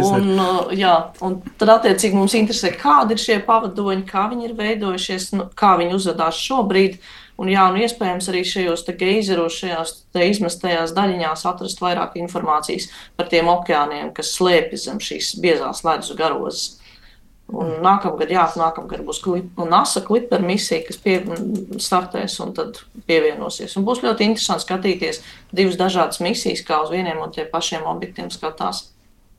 [0.00, 0.28] Un,
[0.76, 0.92] jā,
[1.26, 5.74] un tad, attiecīgi, mums interesē, kādi ir šie pavadoņi, kā viņi ir veidojušies, nu, kā
[5.80, 7.00] viņi uzvedās šobrīd.
[7.40, 9.94] Un, jā, un iespējams arī šajos geizeros, šajās
[10.28, 16.79] izmestajās daļiņās atrast vairāk informācijas par tiem okeāniem, kas slēpjas zem šīs biezās ledus garozes.
[17.50, 21.16] Un nākamgad, jā, nākamgad būs klip, NASA klipa misija, kas pie,
[21.82, 23.74] startēs un tad pievienosies.
[23.78, 28.30] Un būs ļoti interesanti skatīties divas dažādas misijas, kā uz vieniem un tiem pašiem objektiem
[28.30, 28.84] skatās,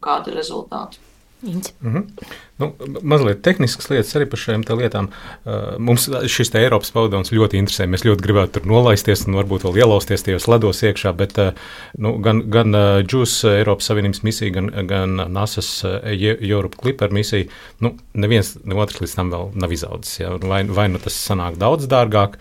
[0.03, 0.99] kādi ir rezultāti.
[1.43, 1.71] Inci.
[1.81, 2.01] Mhm.
[2.61, 2.67] Nu,
[3.01, 5.07] mazliet tehniskas lietas arī par šīm lietām.
[5.41, 7.87] Uh, mums šis Eiropas pavadons ļoti interesē.
[7.89, 11.51] Mēs ļoti gribētu tur nolaisties un varbūt vēl ielausties tajos ledos iekšā, bet uh,
[11.97, 17.09] nu, gan, gan uh, JUS Eiropas Savienības misija, gan, gan NASA's uh, Je- Europe Clipper
[17.09, 17.49] misija,
[17.81, 20.19] nu, neviens ne otrs līdz tam vēl nav izaudzis.
[20.21, 20.35] Ja?
[20.45, 22.37] Vai, vai nu tas sanāk daudz dārgāk,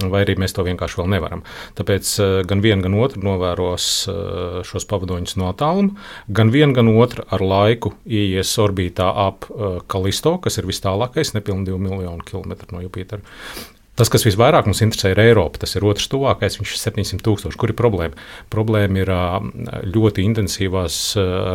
[0.00, 1.42] vai arī mēs to vienkārši vēl nevaram.
[1.78, 5.96] Tāpēc uh, gan viena, gan otra novēros uh, šos pavadoņus no attāluma,
[6.32, 11.34] gan viena, gan otra ar laiku ieies orbītā ap uh, Kalisto, kas ir vis tālākais,
[11.36, 13.22] nepilnīgi 2 miljonu kilometru no Jupitera.
[13.92, 15.60] Tas, kas visvairāk mums interesē, ir Eiropa.
[15.60, 17.58] Tas ir otrs tuvākais, viņš ir 700 tūkstoši.
[17.60, 18.22] Kur ir problēma?
[18.52, 19.10] Problēma ir
[19.92, 21.00] ļoti intensīvās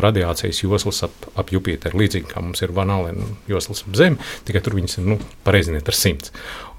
[0.05, 1.97] radiācijas joslas ap, ap Jupiteru.
[2.03, 5.97] Līdzīgi kā mums ir Vanālēna joslas ap Zemi, tikai tur viņas ir nu, pareiziniet ar
[5.97, 6.33] simts.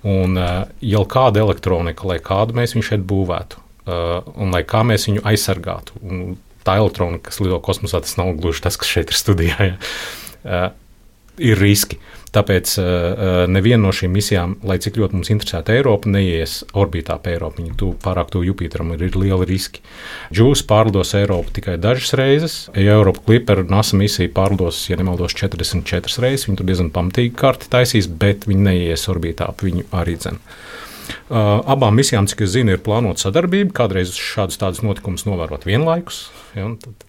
[0.07, 0.51] Un ā,
[0.95, 3.65] jau kāda elektronika, lai kādu mēs viņu šeit būvētu,
[4.39, 5.99] un lai kā mēs viņu aizsargātu.
[6.07, 9.73] Un tā elektronika, kas lido kosmosā, tas nav gluži tas, kas šeit ir studijā.
[10.47, 10.69] Ja.
[11.39, 11.99] Ir riski.
[12.35, 17.33] Tāpēc uh, neviena no šīm misijām, lai cik ļoti mums interesētu Eiropa, neies orbītā pa
[17.33, 17.63] Eiropu.
[17.63, 19.83] Viņi tu, pārāk tuvu Jupiteram ir, ir lieli riski.
[20.35, 22.59] Džūs pārlidos Eiropu tikai dažas reizes.
[22.77, 27.73] Ja Eiropa Clipper NASA misija pārlidos, ja nemaldos, 44 reizes, viņi tur diezgan pamatīgi karti
[27.73, 30.43] taisīs, bet viņi neies orbītā ap viņu arī dzen.
[31.29, 33.73] Uh, abām misijām, cik es zinu, ir plānota sadarbība.
[33.77, 36.27] Kādreiz šādus tādus notikumus novērot vienlaikus.
[36.57, 37.08] Ja, tad,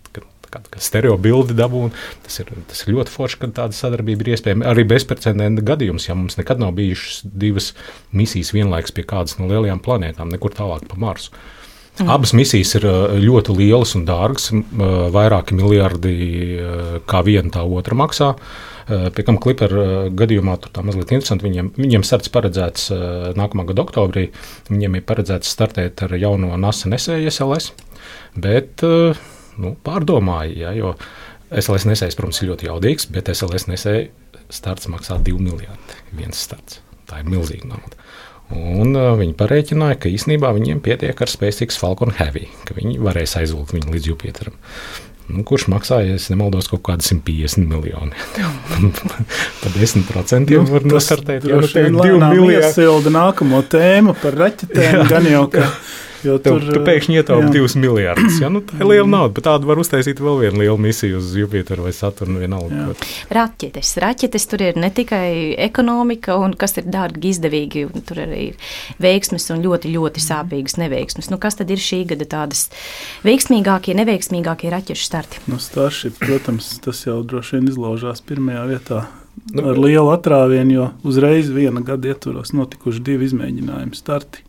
[0.50, 1.94] tad, kā, kā stereo bildi dabūna.
[2.26, 4.68] Tas ir, tas ir ļoti forši, ka tāda sadarbība ir iespējama.
[4.70, 7.74] Arī bezprecedenta gadījums, ja mums nekad nav bijušas divas
[8.12, 11.34] misijas vienlaikus pie kādas no lielajām planētām, nekur tālāk pa Marsu.
[12.00, 12.10] Mm.
[12.14, 12.86] Abas misijas ir
[13.20, 14.52] ļoti lielas un dārgas.
[15.14, 16.14] Vairāki miljardi
[17.10, 18.34] kā viena, tā otra maksā.
[18.88, 21.46] Pie kam klipera gadījumā tur tā mazliet interesanti.
[21.46, 22.88] Viņiem, viņiem starts paredzēts
[23.38, 24.30] nākamā gada oktobrī.
[24.72, 27.74] Viņiem ir paredzēts startēt ar jauno NASA nesēju SLS.
[28.40, 28.82] Bet
[29.60, 30.94] nu, pārdomāju, ja, jo
[31.50, 34.08] SLS nesējs, protams, ir ļoti jaudīgs, bet SLS nesēja
[34.54, 35.98] starts maksā 2 miljardi.
[36.18, 36.82] Viens starts.
[37.10, 37.98] Tā ir milzīga nauda.
[38.50, 43.36] Un uh, viņi parēķināja, ka īsnībā viņiem pietiek ar SpaceX Falcon Heavy, ka viņi varēs
[43.38, 44.58] aizvilkt viņu līdz Jupiteram.
[45.30, 48.18] Nu, kurš maksāja, ja nemaldos, kaut kādi 150 miljoni.
[49.62, 51.46] par 10% nu, var nosartēt.
[51.46, 52.88] Jā, tā ir 2 miljardi.
[53.14, 55.68] Nākamo tēmu par raķetēm gan jau, ka
[56.26, 58.40] Jo tur tu pēkšņi ietaupa divus miljardus.
[58.42, 58.50] Ja?
[58.52, 61.86] Nu, tā ir liela nauda, bet tādu var uztaisīt vēl vienu lielu misiju uz Jupiteru
[61.86, 62.42] vai Saturnu.
[62.42, 62.90] Vienalga,
[63.34, 63.94] raķetes.
[64.04, 69.48] Raķetes tur ir ne tikai ekonomika, un kas ir dārgi, izdevīgi, tur arī ir veiksmes
[69.54, 71.32] un ļoti, ļoti sāpīgas neveiksmes.
[71.32, 72.68] Nu, kas tad ir šī gada tādas
[73.28, 75.44] veiksmīgākie, neveiksmīgākie raķešu starti?
[75.52, 79.06] Nu, Starship, protams, tas jau droši vien izlaužās pirmajā vietā.
[79.54, 84.44] Nu, ar lielu atrāvienu, jo uzreiz viena gada ietvaros notikuši divi izmēģinājumi starti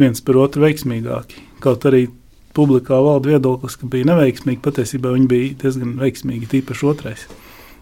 [0.00, 1.42] viens par otru veiksmīgāki.
[1.64, 2.08] Kaut arī
[2.54, 7.26] publikā valda viedoklis, ka bija neveiksmīgi, patiesībā viņi bija diezgan veiksmīgi, tīpaši otrais.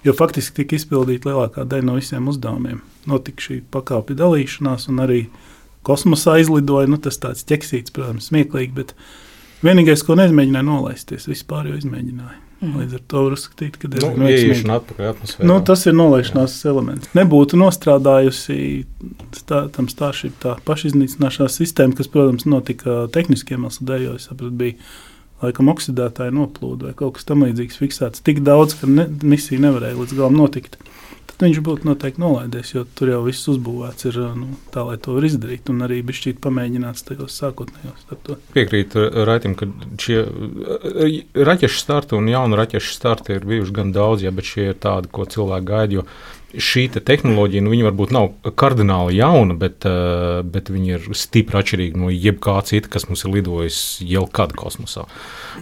[0.03, 2.81] Jo faktiski tika izpildīta lielākā daļa no visiem uzdevumiem.
[3.07, 5.21] Notika šī pakāpju dalīšanās, un arī
[5.87, 6.91] kosmosā izlidoja.
[6.91, 8.97] Nu, tas tāds ķeksīts, protams, smieklīgi, bet
[9.63, 12.41] vienīgais, ko nezmēģināja nolaisties, vispār jau izmēģināja.
[12.63, 12.77] Mm.
[12.79, 14.09] Līdz ar to var uzskatīt, ka nu,
[15.11, 15.47] atmosfērā.
[15.51, 16.71] Nu, tas ir nolaišanās Jā.
[16.71, 17.09] elements.
[17.19, 18.59] Nebūtu nostrādājusi
[19.51, 24.55] tā, tam stāšība, tā pašiznīcināšanās sistēma, kas, protams, notika tehniskiem iemesliem dēļ, jo es sapratu,
[24.63, 24.79] bija
[25.43, 28.23] laikam oksidētāja noplūde vai kaut kas tamlīdzīgs fiksēts.
[28.23, 30.79] Tik daudz, ka ne, misija nevarēja līdz galam notikt
[31.41, 35.27] viņš būtu noteikti nolaidies, jo tur jau viss uzbūvēts ir nu, tā, lai to var
[35.27, 35.71] izdarīt.
[35.73, 38.05] Un arī bija šķiet pamēģināts tajos sākotnējos.
[38.55, 39.69] Piekrītu Raitam, ka
[40.03, 40.23] šie
[41.35, 45.11] raķešu starti un jaunu raķešu starti ir bijuši gan daudz, ja, bet šie ir tādi,
[45.13, 46.07] ko cilvēki gaida.
[46.53, 48.27] Šī te tehnoloģija, nu, viņa varbūt nav
[48.61, 49.87] kardināli jauna, bet,
[50.53, 55.07] bet viņa ir stipri atšķirīga no jebkā cita, kas mums ir lidojis jau kad kosmosā.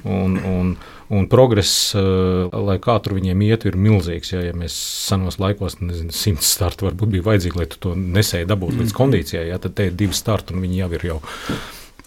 [0.02, 0.74] Un, un,
[1.10, 2.00] Un progress, eh,
[2.54, 4.30] lai kā tur viņiem iet, ir milzīgs.
[4.30, 4.76] Ja, ja mēs
[5.08, 8.96] senos laikos, nezinu, simts startu varbūt bija vajadzīgi, lai tu to nesēji dabūt līdz mm.
[9.00, 11.20] kondīcijai, ja, tad te ir divi starti un viņi jau ir jau.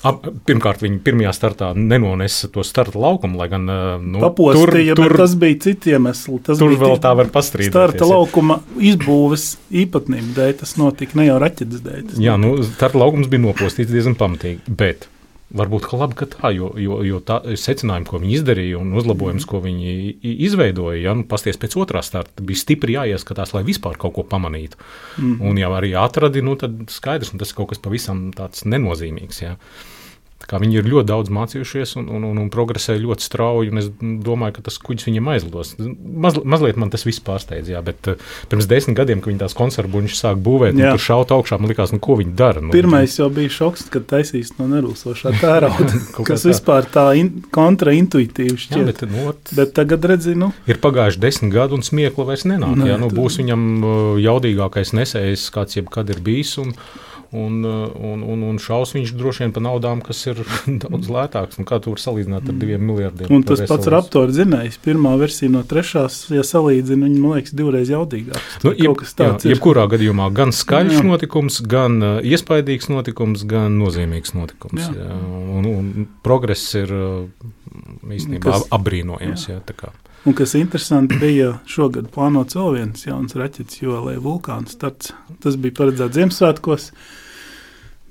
[0.07, 5.11] Ap, pirmkārt, viņi pirmajā startā nenonesa to starta laukumu, lai gan eh, nu, Papostīja, tur,
[5.11, 6.41] tur tas bija cits iemesls.
[6.47, 7.75] Tas tur vēl tā var pastrīdēties.
[7.75, 9.49] Starta laukuma izbūves
[9.83, 12.15] īpatnību dēļ tas notika ne jau raķetes dēļ.
[12.23, 15.09] Jā, nu, starta laukums bija nopostīts diezgan pamatīgi, bet
[15.53, 19.59] Varbūt labi, ka tā, jo, jo, jo tā secinājumi, ko viņi izdarīja, un uzlabojums, ko
[19.61, 19.91] viņi
[20.47, 24.79] izveidoja, ja nu, pasties pēc otrā starta, bija stipri jāieskatās, lai vispār kaut ko pamanītu.
[25.21, 25.35] Mm.
[25.45, 29.43] Un jau arī atradi, nu, tad skaidrs, un tas ir kaut kas pavisam tāds nenozīmīgs.
[29.45, 29.53] Ja.
[30.51, 33.71] Viņi ir ļoti daudz mācījušies un, un, un, un progresē ļoti strauji.
[33.79, 35.73] Es domāju, ka tas kuģis viņiem aizlidos.
[35.79, 38.19] Maz, mazliet man tas viss pārsteidz, jā, bet uh,
[38.51, 42.01] pirms desmit gadiem, kad viņi tās konservuņus sāk būvēt, tur šaut augšā, man likās, nu,
[42.03, 42.63] ko viņi dara.
[42.63, 46.51] Nu, Pirmais jau bija šoks, kad taisīs no nerūsošā tērauda, kas tā.
[46.51, 48.77] vispār tā in, kontraintuitīvi šķiet.
[48.81, 50.51] Jā, bet, nu, bet tagad redzi, nu.
[50.69, 52.75] Ir pagājuši desmit gadi un smiekla vairs nenāk.
[52.79, 56.57] Nē, jā, nu, būs viņam uh, jaudīgākais nesējs, kāds jebkad ir bijis.
[56.61, 56.75] Un,
[57.33, 60.41] Un, uh, un, un, un šaus viņš droši vien par naudām, kas ir
[60.83, 61.57] daudz lētākas.
[61.65, 63.31] Kā tu vari salīdzināt ar diviem miljardiem?
[63.33, 64.77] Un tas pats aptuveni zinājis.
[64.83, 68.43] Pirmā versija no trešās, ja salīdzina, viņa man liekas divreiz jaudīgāka.
[68.67, 71.03] Nu, jeb, jā, jebkurā gadījumā gan skaļš jā.
[71.09, 74.85] notikums, gan uh, iespaidīgs notikums, gan nozīmīgs notikums.
[74.85, 75.09] Jā.
[75.09, 75.19] Jā.
[75.57, 77.51] Un, un progress ir uh,
[78.13, 79.49] īstenībā kas, apbrīnojams.
[79.49, 79.59] Jā.
[79.63, 79.93] Jā,
[80.23, 85.11] Un kas interesanti bija, šogad plānots vēl viens jauns raķetes, jo lai vulkāns starts,
[85.43, 86.85] tas bija paredzēts Ziemassvētkos.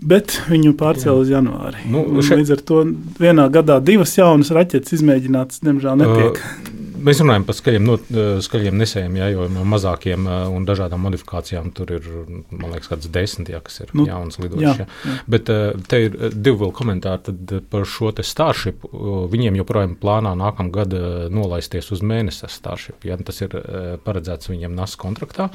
[0.03, 1.86] Bet viņu pārcēla uz janvāri.
[1.92, 2.40] Nu, še...
[2.40, 2.82] Līdz ar to
[3.22, 6.40] vienā gadā divas jaunas raķetes izmēģinātas, diemžēl, netiek.
[6.42, 7.96] Uh, mēs runājam par skaļiem, no,
[8.44, 12.09] skaļiem nesējiem, jā, jo mazākiem un dažādām modifikācijām tur ir,
[12.50, 14.82] man liekas, kāds desmit, jā, kas ir nu, jaunas lidošas.
[14.82, 15.16] Jā, jā.
[15.34, 15.50] Bet
[15.90, 18.86] te ir divi vēl komentāri par šo te Starship.
[19.32, 23.03] Viņiem joprojām plānā nākamā gada nolaisties uz mēnesi Starship.
[23.07, 23.59] Jā, tas ir
[24.07, 25.50] paredzēts viņiem NASA kontraktā.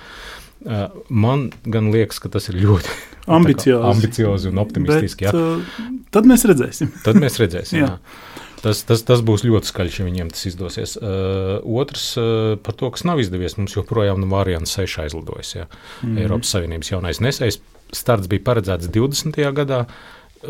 [1.10, 2.96] Man gan liekas, ka tas ir ļoti
[3.38, 5.30] ambiciozi, ambiciozi un optimistiski.
[5.30, 6.92] Bet, uh, tad mēs redzēsim.
[7.06, 7.84] tad mēs redzēsim.
[7.84, 7.94] jā.
[7.94, 8.36] Jā.
[8.58, 10.96] Tas, tas, tas būs ļoti skaļš, ja viņiem tas izdosies.
[10.98, 13.54] Uh, otrs uh, par to, kas nav izdevies.
[13.60, 15.54] Mums joprojām no variants 6 aizlidojas.
[15.56, 15.68] Ja.
[15.68, 16.22] Mm -hmm.
[16.24, 17.60] Eiropas Savienības jaunais nesējs
[17.94, 19.54] starts bija paredzēts 20.
[19.54, 19.86] gadā.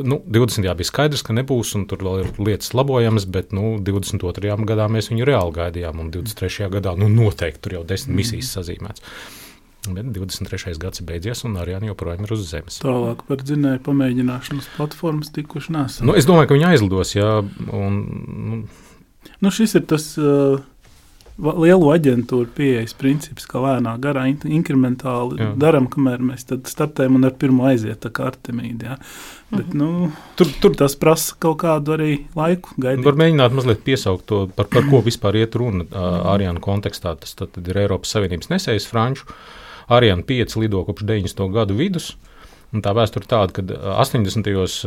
[0.03, 0.67] Nu, 20.
[0.75, 4.65] bija skaidrs, ka nebūs, un tur vēl ir lietas labojamas, bet nu, 22.
[4.67, 6.67] gadā mēs viņu reāli gaidījām, un 23.
[6.73, 9.01] gadā nu, noteikti tur jau desmit misijas sazīmēts.
[9.95, 10.75] Bet 23.
[10.81, 12.79] gads ir beidzies, un arī joprojām ir uz zemes.
[12.83, 16.09] Tālāk par dzinēju pamēģināšanas platformas tikuši nesam.
[16.09, 17.31] Nu, es domāju, ka viņi aizlidos, jā.
[17.71, 18.01] Un,
[18.49, 18.63] nu.
[19.43, 20.57] Nu, šis ir tas uh,
[21.37, 25.49] lielu aģentūru pieejas princips, ka lēnā garā in inkrementāli jā.
[25.59, 28.93] darām, kamēr mēs startējam un ar pirmo aiziet tā kā Artemīda.
[28.93, 28.97] Ja?
[29.51, 29.77] Bet, mhm.
[29.77, 30.09] nu,
[30.39, 32.73] tur, tur tas prasa kaut kādu arī laiku.
[32.81, 33.05] Gaidīt.
[33.05, 35.85] Var mēģināt mazliet piesaukt to, par, par ko vispār iet runa
[36.33, 37.13] Ariāna kontekstā.
[37.21, 39.29] Tas tad ir Eiropas Savienības nesējas franču.
[39.87, 41.43] Ariāna 5 lido kopš 90.
[41.55, 42.15] gadu vidus.
[42.83, 43.63] Tā vēsture tāda, ka
[44.03, 44.43] 80.
[44.43, 44.81] gados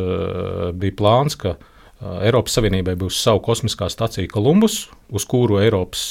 [0.76, 1.56] bija plāns, ka
[2.00, 6.02] Eiropas Savienībai būs savu kosmiskā stacija Kolumbus, uz kuru Eiropas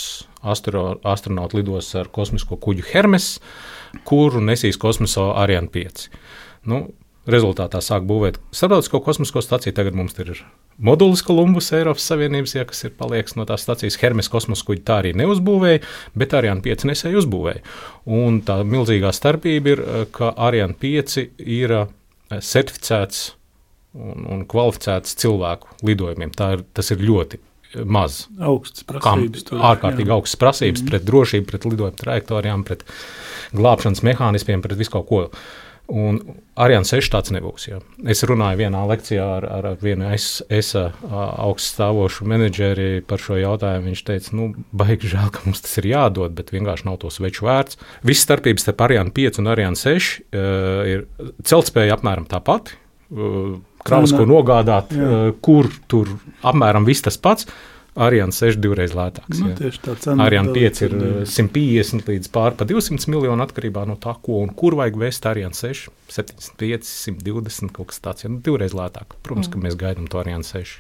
[0.46, 3.38] astro, astronauti lidos ar kosmisko kuģu Hermes,
[4.06, 6.10] kuru nesīs kosmosā Ariane 5.
[6.70, 6.88] Nu,
[7.30, 9.76] rezultātā sāk būvēt starptautisko kosmisko staciju.
[9.76, 10.32] Tagad mums ir
[10.78, 14.00] modulis Kolumbus, Eiropas Savienības, ja, kas ir palieks no tās stacijas.
[14.02, 15.84] Hermes kosmosa kuģi tā arī neuzbūvēja,
[16.20, 17.66] bet Ariane 5 nesēja uzbūvēja.
[18.20, 19.84] Un tā milzīgā starpība ir,
[20.16, 21.92] ka Ariane 5 ir eh,
[22.40, 23.34] certificēts
[23.98, 26.34] un, un kvalificēts cilvēku lidojumiem.
[26.34, 27.42] Ir, tas ir ļoti
[27.86, 28.24] maz.
[28.42, 29.46] Augstas prasības.
[29.48, 30.18] Tur, ārkārtīgi jā.
[30.18, 30.92] augstas prasības mm.
[30.92, 32.86] pret drošību, pret lidojumu trajektorijām, pret
[33.56, 35.26] glābšanas mehānismiem, pret visu kaut ko.
[35.90, 36.20] Un
[36.60, 37.66] Ariane 6 tāds nebūs.
[37.72, 37.80] Jā.
[38.10, 43.90] Es runāju vienā lekcijā ar, ar vienu es, es augststāvošu menedžeri par šo jautājumu.
[43.90, 47.48] Viņš teica, nu, baigi žēl, ka mums tas ir jādod, bet vienkārši nav to sveču
[47.50, 47.80] vērts.
[48.06, 51.08] Viss starpības starp Ariane 5 un Ariane 6 uh, ir
[51.42, 52.78] celtspēja apmēram tā pati.
[53.10, 54.94] Uh, kravas, ko nogādāt.
[54.94, 56.12] Eh, kur tur
[56.46, 57.48] apmēram viss tas pats.
[58.00, 59.42] Ariane 6 divreiz lētāks.
[59.44, 60.26] Nu, tieši tā cena.
[60.28, 60.96] Ariane 5 ir
[61.28, 65.28] 150 eh, līdz pār pa 200 miljonu atkarībā no tā, ko un kur vajag vēst
[65.30, 65.90] Ariane 6.
[66.10, 68.26] 75, 120 kaut kas tāds.
[68.26, 69.18] Ja, nu, divreiz lētāk.
[69.26, 69.56] Protams, mm.
[69.56, 70.80] ka mēs gaidām to Ariane 6.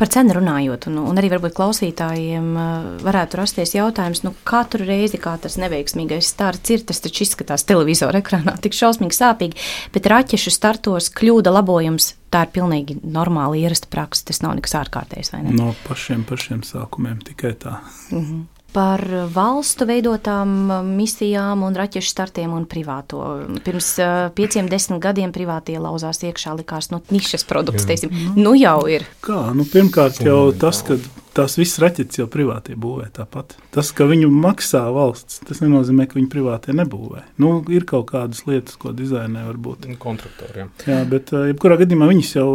[0.00, 2.68] Par cenu runājot, un, un arī varbūt klausītājiem uh,
[3.04, 8.22] varētu rasties jautājums, nu, katru reizi, kā tas neveiksmīgais starts ir, tas taču izskatās televizora
[8.22, 12.14] ekrānā tik šausmīgi sāpīgi, bet raķešu startos kļūda labojums.
[12.30, 14.28] Tā ir pilnīgi normāla, ierasta praksa.
[14.28, 15.32] Tas nav nekas ārkārtējs.
[15.34, 15.50] Ne?
[15.50, 17.80] No pašiem, pašiem sākumiem tikai tā.
[18.12, 19.02] Mm -hmm par
[19.34, 20.50] valstu veidotām
[20.94, 23.22] misijām un raķešu startiem un privāto.
[23.64, 28.54] Pirms uh, pieciem, desmit gadiem privātie lauzās iekšā, likās, nu, nišas produkts, teiksim, nu, nu
[28.58, 29.06] jau ir.
[29.24, 29.50] Kā?
[29.56, 30.98] Nu, pirmkārt jau tas, ka
[31.36, 33.56] tās visas raķetes jau privātie būvē tāpat.
[33.74, 37.24] Tas, ka viņu maksā valsts, tas nenozīmē, ka viņi privātie nebūvē.
[37.42, 39.90] Nu, ir kaut kādas lietas, ko dizainē varbūt.
[40.00, 40.72] Kontraktoriem.
[40.86, 42.50] Jā, bet jebkurā gadījumā viņas jau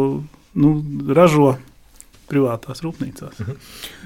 [0.56, 0.76] nu,
[1.16, 1.56] ražo
[2.30, 3.38] privātās rūpnīcās.
[3.40, 3.56] Mm -hmm.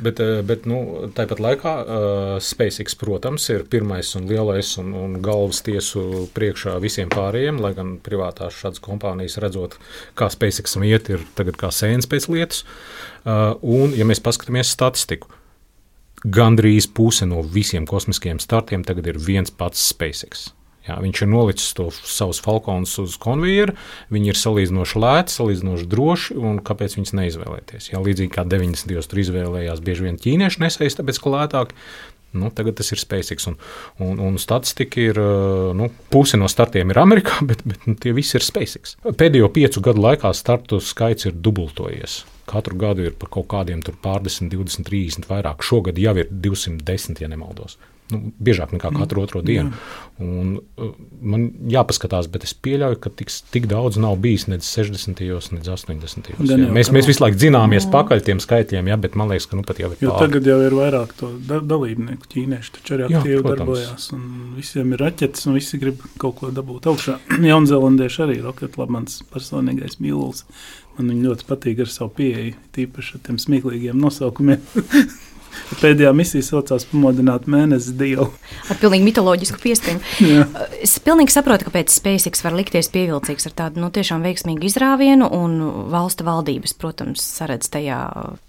[0.03, 5.23] Bet, eh, bet nu, tāpat laikā uh, SpaceX, protams, ir pirmais un lielais un, un
[5.23, 9.79] galvas tiesu priekšā visiem pārējiem, lai gan privātās šādas kompānijas redzot,
[10.15, 12.65] kā SpaceXam iet, ir tagad kā sēnes pēc lietas.
[13.25, 15.29] Uh, un, ja mēs paskatāmies statistiku,
[16.25, 20.51] gandrīz puse no visiem kosmiskiem startiem tagad ir viens pats SpaceX.
[20.89, 23.75] Jā, viņš ir nolicis to savus falkonus uz konvejeru,
[24.15, 27.91] viņi ir salīdzinoši lēti, salīdzinoši droši, kāpēc viņus neizvēlēties?
[27.93, 28.95] Jā, līdzīgi kā 90.
[28.95, 31.77] gados tur izvēlējās bieži vien ķīnieši nesējas, tāpēc ka lētāk.
[32.33, 33.49] Nu, tagad tas ir SpaceX.
[33.51, 33.57] Un,
[34.07, 35.19] un, un statistika ir,
[35.77, 38.97] nu, puse no startiem ir Amerikā, bet, bet nu, tie visi ir SpaceX.
[39.05, 42.23] Pēdējo piecu gadu laikā startu skaits ir dubultojies.
[42.51, 45.67] Katru gadu ir par kaut kādiem pārdesmit, 20, 30 vairāk.
[45.67, 47.77] Šogad jau ir 210, ja nemaldos
[48.15, 49.73] nu, biežāk nekā katru otro dienu.
[50.21, 50.91] Un, uh,
[51.25, 55.23] man jāpaskatās, bet es pieļauju, ka tik, tik daudz nav bijis nec 60.
[55.55, 56.29] ne 80.
[56.37, 56.67] gados.
[56.77, 57.93] Mēs, mēs visu laiku dzināmies no.
[57.95, 59.97] pakaļ tiem skaitļiem, jā, bet man liekas, ka nu pat jau ir.
[60.03, 60.27] Jo pār.
[60.27, 62.29] tagad jau ir vairāk to da dalībnieku.
[62.35, 64.11] Ķīnieši taču arī aktīvi jā, darbojās.
[64.59, 67.17] Visiem ir raķetes, un visi grib kaut ko dabūt augšā.
[67.51, 70.45] Jaunzēlandieši arī Rocket mans personīgais mīlulis.
[70.99, 74.61] Man viņi ļoti patīk ar savu pieeju, tīpaši ar tiem smieklīgiem nosaukumiem.
[75.81, 78.29] Pēdējā misija saucās Pamodināt mēnesi dievu.
[78.71, 80.01] Ar pilnīgi mitoloģisku pieskaņu.
[80.87, 85.57] es pilnīgi saprotu, kāpēc SpaceX var likties pievilcīgs ar tādu nu, tiešām veiksmīgu izrāvienu, un
[85.93, 88.01] valsta valdības, protams, saredz tajā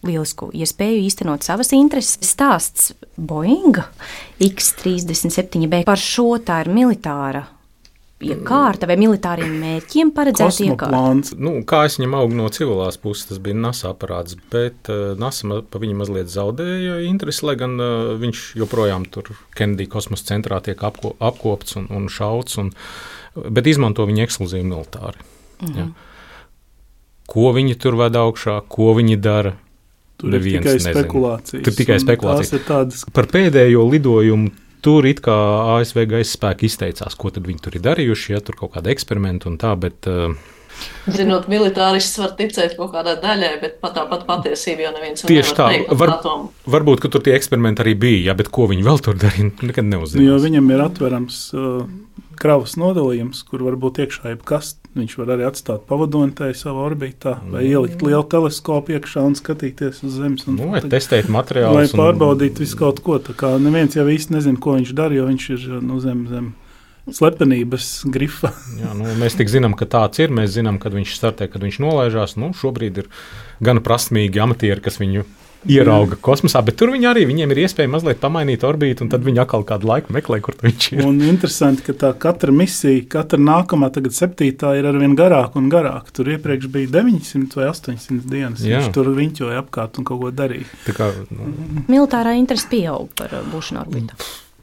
[0.07, 2.19] lielisku iespēju īstenot savas intereses.
[2.25, 3.79] Stāsts Boeing
[4.41, 7.45] X-37B par šo tā ir militāra
[8.25, 11.37] iekārta vai militāriem mērķiem paredzēta iekārta?
[11.41, 15.61] Nu, kā es viņam augu no civilās puses, tas bija NASA aparāts, bet uh, NASA
[15.67, 20.81] pa viņu mazliet zaudēja interesi, lai gan uh, viņš joprojām tur Kennedy kosmosa centrā tiek
[20.87, 22.71] apko, apkopts un, un šauts, un,
[23.49, 25.21] bet izmanto viņu ekskluzīvi militāri.
[25.61, 25.77] Mm -hmm.
[25.77, 25.89] ja.
[27.31, 29.55] Ko viņi tur ved augšā, ko viņi dara?
[30.21, 30.93] Tur ir tikai nezinu.
[30.93, 31.63] spekulācijas.
[31.65, 32.65] Tur tikai spekulācijas.
[32.67, 33.05] Tādas...
[33.13, 34.51] Par pēdējo lidojumu
[34.83, 35.35] tur it kā
[35.77, 39.49] ASV gaisa spēki izteicās, ko tad viņi tur ir darījuši, ja tur kaut kāda eksperimenta
[39.51, 40.33] un tā, bet uh,
[41.11, 45.67] Zinot, militārists var ticēt kaut kādai daļai, bet pat tāpat patiesība jau neviens tieši tā.
[45.97, 46.13] Var,
[46.75, 49.89] varbūt, ka tur tie eksperimenti arī bija, ja, bet ko viņi vēl tur darīja, nekad
[49.89, 50.29] neuzzināja.
[50.29, 51.83] Jo viņam ir atverams uh,
[52.41, 54.75] kravas nodalījums, kur var būt iekšā jebkas.
[54.91, 60.01] Viņš var arī atstāt pavadoni tajā savā orbītā, vai ielikt lielu teleskopu iekšā un skatīties
[60.03, 60.43] uz Zemes.
[60.51, 61.93] Un, nu, vai testēt materiālus.
[61.93, 62.63] Lai pārbaudītu un...
[62.65, 63.15] visu kaut ko.
[63.23, 66.51] Tā kā neviens jau īsti nezina, ko viņš dara, jo viņš ir nu, zem, zem
[67.07, 68.51] slepenības grifa.
[68.81, 70.33] Jā, nu, mēs tik zinām, ka tāds ir.
[70.35, 72.35] Mēs zinām, kad viņš startē, kad viņš nolaižās.
[72.41, 73.07] Nu, šobrīd ir
[73.63, 75.23] gan prasmīgi amatieri, kas viņu
[75.69, 79.43] ierauga kosmosā, bet tur viņi arī viņiem ir iespēja mazliet pamainīt orbītu, un tad viņi
[79.43, 81.03] atkal kādu laiku meklē, kur viņš ir.
[81.05, 86.13] Un interesanti, ka tā katra misija, katra nākamā, tagad septītā, ir arvien garāka un garāka.
[86.17, 88.63] Tur iepriekš bija 900 vai 800 dienas.
[88.65, 88.81] Jā.
[88.81, 90.69] Viņš tur riņķoja apkārt un kaut ko darīja.
[90.87, 91.51] Tā kā, nu.
[91.91, 94.17] Militārā interese pieaug par uh, būšanu orbītā.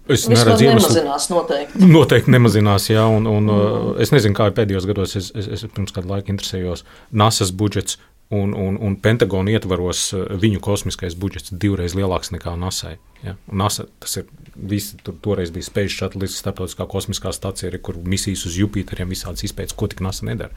[0.08, 1.84] Es neredzu, ka nemazinās noteikti.
[1.84, 3.90] Noteikti nemazinās, jā, un, un mm.
[4.00, 7.98] Es nezinu, kā pēdējos gados, es, es, es pirms kādu laiku interesējos, NASA's budžets
[8.30, 12.96] un, un, un Pentagona ietvaros eh, viņu kosmiskais budžets divreiz lielāks nekā NASA.
[13.24, 13.36] Ja?
[13.48, 18.58] NASA tas ir visi, tur, toreiz bija Space Shuttle, starptautiskā kosmiskā stācija, kur misijas uz
[18.60, 20.52] Jupiteriem visādas izpētes, ko tik NASA nedara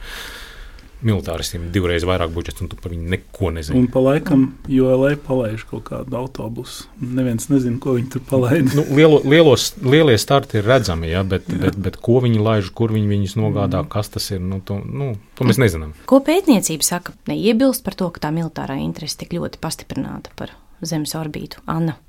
[1.05, 3.79] militāristiem divreiz vairāk budžets, un tu par viņu neko nezini.
[3.79, 6.87] Un pa laikam, jo LA palaiž kaut kādu autobusu.
[7.01, 8.69] Neviens nezina, ko viņi tur palaid.
[8.77, 11.61] nu, lielo, lielos, lielie starti ir redzami, ja, bet, jā.
[11.65, 13.91] bet, bet ko viņi laiž, kur viņi viņus nogādā, mm.
[13.93, 15.95] kas tas ir, nu, to, nu, to mēs nezinām.
[16.09, 17.17] Ko pētniecība saka?
[17.31, 21.61] Neiebilst par to, ka tā militārā interese tik ļoti pastiprināta par Zemes orbītu.
[21.69, 21.99] Anna.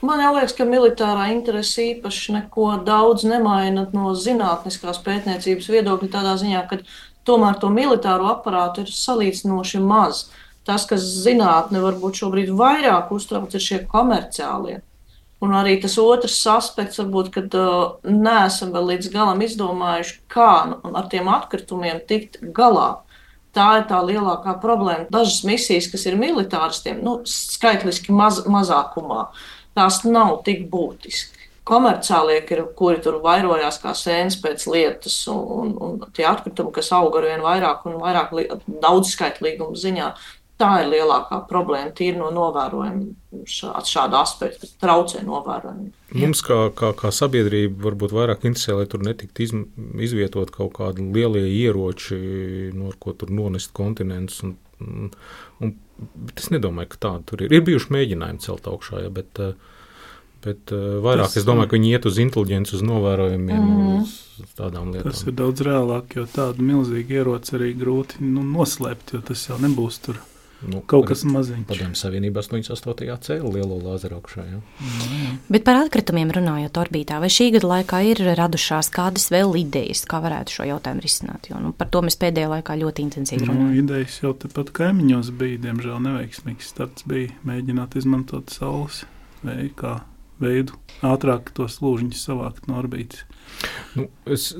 [0.00, 6.62] Man liekas, ka militārā interese īpaši neko daudz nemaina no zinātniskās pētniecības viedokļa, tādā ziņā,
[6.70, 6.78] ka
[7.28, 10.28] Tomēr to militāro aparātu ir salīdzinoši maz.
[10.66, 14.80] Tas, kas zinātne varbūt šobrīd vairāk uztrauc, ir šie komerciālie.
[15.40, 20.50] Un arī tas otrs aspekts, varbūt, kad uh, neesam vēl līdz galam izdomājuši, kā
[20.84, 22.90] ar tiem atkritumiem tikt galā.
[23.56, 25.08] Tā ir tā lielākā problēma.
[25.10, 29.30] Dažas misijas, kas ir militāristiem, nu, skaitliski maz, mazākumā,
[29.74, 32.40] tās nav tik būtiskas komerciālie,
[32.76, 37.44] kuri tur vairojās kā sēnes pēc lietas, un, un tie atkritumi, kas aug ar vien
[37.44, 38.34] vairāk un vairāk
[38.66, 40.12] daudzskaitlīguma ziņā.
[40.60, 45.86] Tā ir lielākā problēma, tīri no novērojuma šā, šāda aspekta, traucē novērojumu.
[46.20, 49.54] Mums, kā, kā, kā sabiedrība, varbūt vairāk interesē, lai tur netiktu iz,
[50.04, 52.18] izvietot kaut kādi lielie ieroči,
[52.76, 54.42] no ko tur nonest kontinents.
[54.44, 55.08] Un, un,
[55.64, 55.72] un,
[56.36, 57.56] es nedomāju, ka tāda tur ir.
[57.56, 59.56] Ir bijuši mēģinājumi celt augšā, ja, bet uh,
[60.44, 64.00] Bet uh, vairāk tas, es domāju, ka viņi iet uz inteliģenci, uz novērojumiem, mm.
[64.00, 65.12] uz tādām lietām.
[65.12, 69.60] Tas ir daudz reālāk, jo tādu milzīgu ieroci arī grūti nu, noslēpt, jo tas jau
[69.60, 70.20] nebūs tur.
[70.60, 71.64] Nu, Kaut kas maziņš.
[71.70, 73.14] Padomju Savienībā 88.
[73.24, 74.42] cēlā lielo lāzeru augšā.
[74.44, 74.58] Ja?
[74.84, 75.38] Mm.
[75.52, 80.20] Bet par atkritumiem runājot orbītā, vai šī gada laikā ir radušās kādas vēl idejas, kā
[80.20, 81.48] varētu šo jautājumu risināt?
[81.48, 83.70] Jo, nu, par to mēs pēdējā laikā ļoti intensīvi nu, runājam.
[83.72, 89.06] Nu, idejas jau tepat kaimiņos bija, diemžēl neveiksmīgs starts bija mēģināt izmantot saules
[89.80, 90.00] kā
[90.42, 90.76] veidu,
[91.06, 93.24] ātrāk tos lūžiņus savākt no orbītas.
[93.98, 94.50] Nu, es,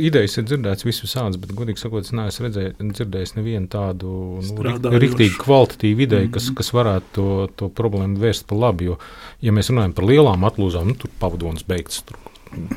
[0.00, 4.88] idejas ir dzirdētas visur sādas, bet, godīgi sakot, es neesmu redzējis, dzirdējis nevienu tādu nu,
[4.94, 6.34] rīktīgi kvalitatīvu ideju, mm -hmm.
[6.38, 8.92] kas, kas varētu to, to problēmu vērst par labu.
[8.92, 8.98] Jo,
[9.44, 12.04] ja mēs runājam par lielām atlūzām, nu, tur pavadonis beigts.
[12.08, 12.20] Tur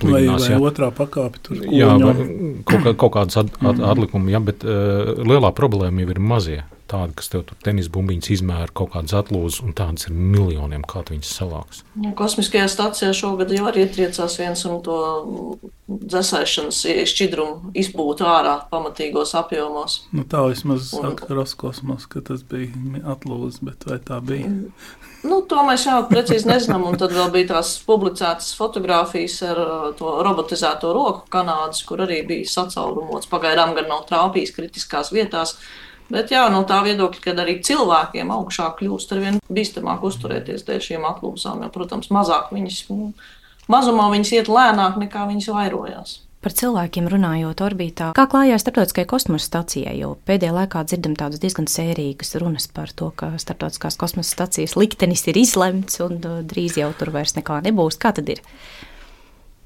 [0.01, 3.88] Plīnās, vai, vai otrā pakāpe tur jā, kaut, kā, kaut kādas at, at, mhm.
[3.93, 6.61] atlikumi, jā, bet uh, lielā problēma jau ir mazie
[6.91, 11.03] tādi, kas tev tur tenis bumbiņas izmēra kaut kādas atlūzas, un tādas ir miljoniem, kā
[11.07, 11.84] viņas savāks.
[11.95, 14.97] Nu, kosmiskajā stācijā šogad jau arī ietriecās viens un to
[15.91, 20.01] dzēsēšanas šķidrumu izbūtu ārā pamatīgos apjomos.
[20.15, 21.11] Nu, tā vismaz un...
[21.11, 24.51] saka Roskosmos, ka tas bija atlūzas, bet vai tā bija?
[25.22, 26.88] Nu, to mēs jau precīzi nezinām.
[26.89, 32.24] Un tad vēl bija tās publicētas fotogrāfijas ar uh, to robotizēto roku Kanādas, kur arī
[32.26, 33.30] bija sacaurumots.
[33.30, 35.57] Pagaidām gan nav trāpījis kritiskās vietās.
[36.11, 40.82] Bet jā, no tā viedokļa, ka arī cilvēkiem augšā kļūst ar vien bīstamāk uzturēties dēļ
[40.89, 41.61] šīm atlūzām.
[41.63, 42.82] Jo, protams, mazāk viņas,
[43.72, 46.17] mazumā viņas iet lēnāk nekā viņas vairojās.
[46.41, 51.67] Par cilvēkiem runājot orbītā, kā klājās starptautiskajai kosmosa stacijai, jo pēdējā laikā dzirdam tādas diezgan
[51.69, 56.89] sērīgas runas par to, ka starptautiskās kosmosa stacijas liktenis ir izlemts un uh, drīz jau
[56.97, 57.99] tur vairs nekā nebūs.
[58.01, 58.41] Kā tad ir?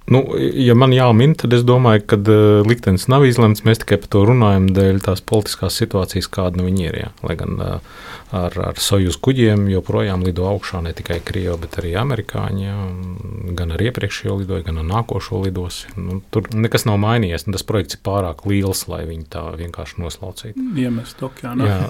[0.05, 3.63] Nu, ja man jāmin, tad es domāju, ka uh, liktenis nav izlemts.
[3.65, 6.97] Mēs tikai par to runājam dēļ tās politiskās situācijas, kāda nu viņi ir.
[6.99, 7.09] Jā.
[7.25, 7.95] Lai gan uh,
[8.35, 12.67] ar, ar sojuz kuģiem joprojām lido augšā ne tikai Krievi, bet arī amerikāņi.
[12.67, 12.77] Jā.
[13.57, 15.83] Gan ar iepriekšējo lidoju, gan ar nākošo lidos.
[15.97, 17.47] Nu, tur nekas nav mainījies.
[17.49, 20.69] Tas projekts ir pārāk liels, lai viņi tā vienkārši noslaucītu.
[20.85, 21.71] Iemest okeānā.
[21.71, 21.81] Jā,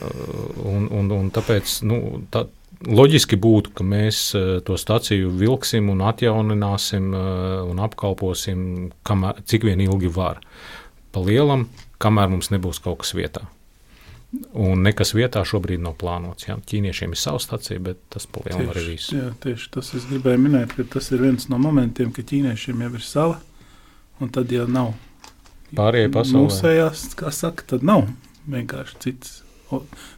[0.64, 2.00] un, un, un tāpēc nu,
[2.32, 2.48] tā,
[2.86, 4.22] loģiski būtu, ka mēs
[4.66, 10.42] to staciju vilksim un atjaunināsim un apkalposim, kamēr, cik vien ilgi var.
[11.16, 11.68] Pa lielam,
[12.02, 13.46] kamēr mums nebūs kaut kas vietā.
[14.52, 16.50] Un nekas vietā šobrīd nav plānots.
[16.50, 16.58] Jā.
[16.68, 19.16] Ķīniešiem ir sava stacija, bet tas palielinās arī visu.
[19.16, 22.92] Jā, tieši tas es gribēju minēt, ka tas ir viens no momentiem, ka ķīniešiem jau
[22.98, 23.40] ir sava,
[24.20, 24.92] un tad jau nav
[25.76, 26.42] pārējie pasaulē.
[26.50, 28.10] Mūsējās, kā saka, tad nav
[28.52, 29.38] vienkārši cits.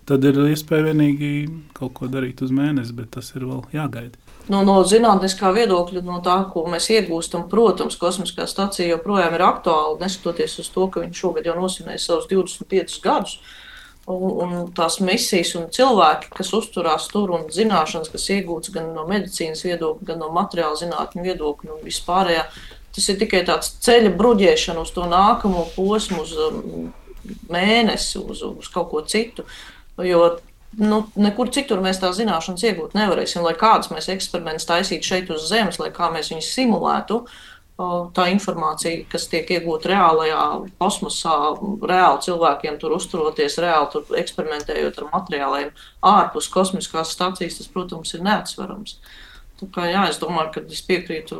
[0.08, 1.30] Tad ir iespēja vienīgi
[1.78, 4.20] kaut ko darīt uz mēnesi, bet tas ir vēl jāgaida.
[4.48, 9.98] Nu, no zinātniskā viedokļa, no tā, ko mēs iegūstam, protams, kosmiskā stācija joprojām ir aktuāla,
[10.00, 13.40] neskatoties uz to, ka viņš šogad jau nosimēja savus 25 gadus.
[14.08, 19.04] Un, un tās misijas un cilvēki, kas uzturās tur, un zināšanas, kas iegūtas gan no
[19.10, 22.46] medicīnas viedokļa, gan no materiāla zinātņu viedokļa un vispārējā,
[22.96, 26.88] tas ir tikai tāds ceļa bruģēšana uz to nākamo posmu, uz um,
[27.52, 29.46] mēnesi, uz, uz kaut ko citu.
[30.06, 30.38] Jo
[30.78, 33.44] nu, nekur citur mēs tās zināšanas iegūt nevarēsim.
[33.46, 37.22] Lai kādas mēs eksperimentus taisītu šeit uz Zemes, lai kā mēs viņus simulētu,
[38.18, 40.44] tā informācija, kas tiek iegūta reālajā
[40.82, 41.36] kosmosā,
[41.86, 45.70] reāli cilvēkiem tur uzturoties, reāli tur eksperimentējot ar materiāliem
[46.02, 48.98] ārpus kosmiskās stācijas, tas, protams, ir neatsverams.
[48.98, 49.27] Tā
[49.74, 51.38] kā, jā, es domāju, ka es piekrītu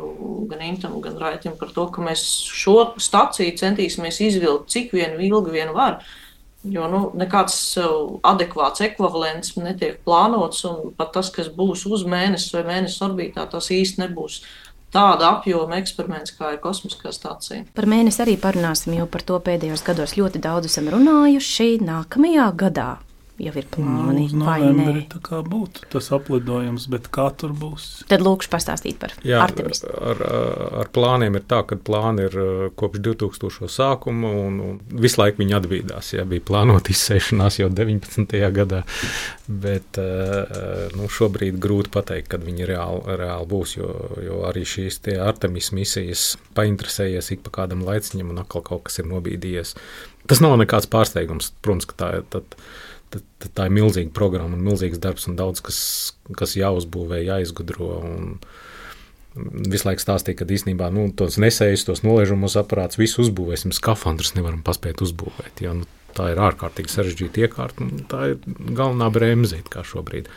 [0.50, 5.54] gan Intam, gan Raitam par to, ka mēs šo staciju centīsimies izvilkt cik vien ilgi
[5.54, 6.02] vien var.
[6.66, 7.56] Jo nu, nekāds
[8.26, 13.70] adekvāts ekvivalents netiek plānots, un pat tas, kas būs uz mēnesi vai mēnesis orbītā, tas
[13.70, 14.40] īsti nebūs
[14.92, 17.66] tāda apjoma eksperiments, kā ir kosmiskā stācija.
[17.76, 21.76] Par mēnesi arī parunāsim, jo par to pēdējos gados ļoti daudz esam runājuši.
[21.84, 22.90] Nākamajā gadā
[23.38, 24.24] jau ir plāni.
[24.32, 27.86] Nu, novembrī tā kā būtu tas aplidojums, bet kā tur būs?
[28.10, 29.84] Tad lūkšu pastāstīt par Jā, Artemis.
[29.86, 30.22] Ar,
[30.82, 33.70] ar plāniem ir tā, ka plāni ir uh, kopš 2000.
[33.72, 36.12] sākuma un, un visu laiku viņi atbīdās.
[36.16, 38.36] Jā, bija plānota izsēšanās jau 19.
[38.58, 38.82] gadā,
[39.46, 45.00] bet uh, nu, šobrīd grūti pateikt, kad viņi reāli, reāli būs, jo, jo arī šīs
[45.22, 49.76] Artemis misijas painteresējies ik pa kādam laiciņam un atkal kaut kas ir nobīdījies.
[50.28, 52.26] Tas nav nekāds pārsteigums, protams, ka tā ir.
[53.08, 55.78] Tad, tad, tā ir milzīga programma un milzīgs darbs un daudz kas,
[56.36, 57.92] kas jāuzbūvē, jāizgudro.
[59.38, 64.64] Visu laiku stāstīja, ka īstenībā nu, tos nesējus, tos noliežamos aparātus, visu uzbūvēsim, skafandrus nevaram
[64.66, 65.62] paspēt uzbūvēt.
[65.62, 67.88] Jo, nu, tā ir ārkārtīgi sarežģīta iekārta.
[68.10, 70.30] Tā ir galvenā bremze, kā šobrīd.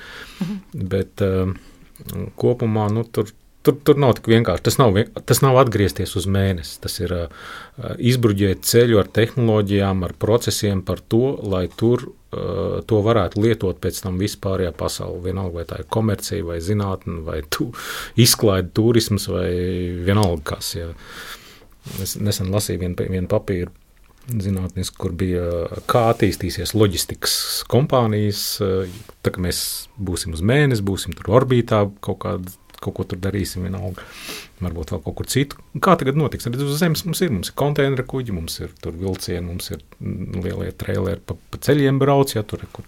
[0.43, 0.87] Mhm.
[0.91, 1.55] Bet uh,
[2.39, 3.31] kopumā nu, tur,
[3.61, 4.63] Tur, tur nav tik vienkārši.
[4.65, 4.95] Tas nav,
[5.29, 6.79] tas nav atgriezties uz mēnesi.
[6.81, 7.49] Tas ir uh,
[8.11, 13.99] izbruģēt ceļu ar tehnoloģijām, ar procesiem par to, lai tur uh, to varētu lietot pēc
[14.01, 15.19] tam vispārējā pasaulē.
[15.27, 17.69] Vienalga, vai tā ir komercija, vai zinātnē, vai tu,
[18.25, 19.51] izklaide, turisms, vai
[20.09, 20.73] vienalga kas.
[20.79, 20.89] Ja.
[22.01, 23.75] Es nesen lasīju vienu, vienu papīru.
[24.31, 25.43] Zinātniski, kur bija
[25.89, 27.33] kā attīstīsies loģistikas
[27.69, 28.43] kompānijas,
[29.25, 29.61] tā kā mēs
[29.97, 34.05] būsim uz mēnesi, būsim tur orbītā kaut kādā kaut ko tur darīsim, vienalga.
[34.61, 35.61] Varbūt vēl kaut kur citur.
[35.83, 36.47] Kā tagad notiks?
[36.47, 40.71] Tad uz zemes mums ir, mums ir konteineru kuģi, mums ir vilcieni, mums ir lielie
[40.77, 42.87] traileri pa, pa ceļiem brauc, ja tur ir kur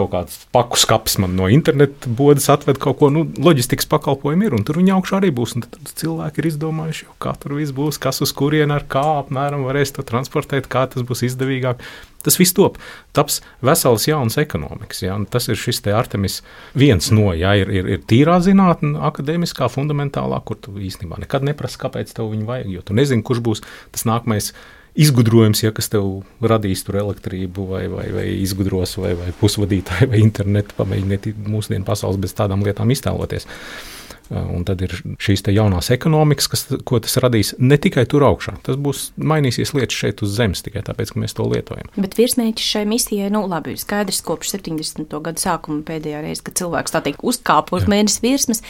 [0.00, 4.56] kaut kāds paku skats man no interneta bodas atved kaut ko, nu, loģistikas pakalpojumi ir,
[4.56, 5.56] un tur viņi augšā arī būs.
[5.60, 9.94] Tad cilvēki ir izdomājuši, kā tur viss būs, kas uz kurien ar kā apmēram varēs
[9.96, 11.84] to transportēt, kā tas būs izdevīgāk.
[12.20, 12.76] Tas viss top.
[13.16, 15.00] Taps vesels jauns ekonomikas.
[15.06, 15.16] Ja?
[15.32, 16.40] Tas ir šis Artemis
[16.76, 21.80] viens no, ja ir, ir, ir tīrā zinātnē, akadēmiskā, fundamentālā, kur tu īstenībā nekad neprasi,
[21.80, 24.52] kāpēc tev viņu vajag, jo tu nezini, kurš būs tas nākamais
[24.94, 30.24] izgudrojums, ja kas tev radīs tur elektrību, vai, vai, vai izgudros, vai, vai pusvadītāju, vai
[30.24, 33.48] internetu, pamēģiniet mūsdienu pasaules bez tādām lietām iztēloties.
[34.30, 38.54] Un tad ir šīs jaunās ekonomikas, kas, ko tas radīs ne tikai tur augšā.
[38.62, 41.90] Tas būs mainīsies lietas šeit uz Zemes tikai tāpēc, ka mēs to lietojam.
[41.98, 45.10] Bet virsmēķis šai misijai, nu, labi, ir skaidrs, kopš 70.
[45.10, 48.62] gada sākuma pēdējā reize, kad cilvēks tā teikt uzkāpa uz mēnesi virsmas,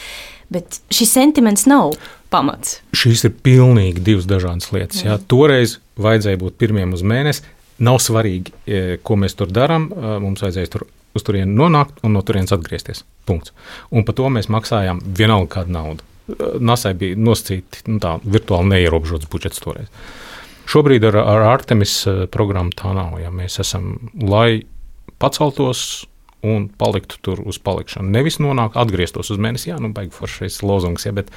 [0.49, 1.93] bet šis sentiments nav
[2.31, 2.79] pamats.
[2.95, 5.03] Šīs ir pilnīgi divas dažādas lietas.
[5.03, 5.15] Jā.
[5.15, 5.19] Jā.
[5.31, 7.45] Toreiz vajadzēja būt pirmiem uz mēnesi.
[7.81, 9.89] Nav svarīgi, e, ko mēs tur darām.
[9.91, 10.85] E, mums vajadzēja tur
[11.17, 13.03] uz turieni nonākt un no turienes atgriezties.
[13.27, 13.55] Punkts.
[13.91, 16.05] Un par to mēs maksājām vienalga kādu naudu.
[16.29, 19.89] E, Nasai bija nosacīti nu, tā, virtuāli neierobežots budžets toreiz.
[20.71, 21.95] Šobrīd ar, ar Artemis
[22.31, 23.17] programmu tā nav.
[23.19, 24.61] Ja mēs esam, lai
[25.19, 26.05] paceltos
[26.47, 28.09] un paliktu tur uz palikšanu.
[28.13, 31.31] Nevis nonākt, atgrieztos uz mēnesi, jā, nu, baigi foršais lozungs, ja, bet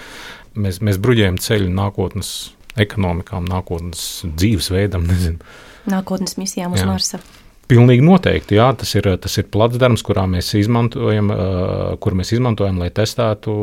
[0.57, 2.35] mēs, mēs bruģējam ceļu nākotnes
[2.81, 5.55] ekonomikām, nākotnes dzīvesveidam, nezinu.
[5.91, 6.89] Nākotnes misijām uz jā.
[6.89, 7.21] Marsa.
[7.69, 12.35] Pilnīgi noteikti, jā, tas ir, tas ir plats darbs, kurā mēs izmantojam, uh, kur mēs
[12.37, 13.55] izmantojam, lai testētu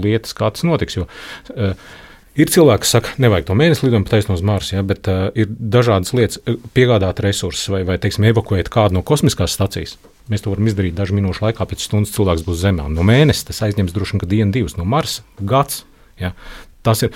[0.00, 0.96] lietas, kā tas notiks.
[0.96, 1.08] Jo,
[1.52, 1.74] uh,
[2.38, 5.48] Ir cilvēki, kas saka, nevajag to mēnesi lidojumu taisno uz Marsa, ja, bet uh, ir
[5.50, 6.38] dažādas lietas,
[6.76, 9.96] piegādāt resursus vai, vai teiksim, evakuēt kādu no kosmiskās stacijas.
[10.30, 12.86] Mēs to varam izdarīt dažu minūšu laikā, pēc stundas cilvēks būs Zemē.
[12.94, 15.82] No mēneša tas aizņems droši vien dienu, divas, no Marsa gads.
[16.22, 16.36] Ja.
[16.86, 17.10] Tas ir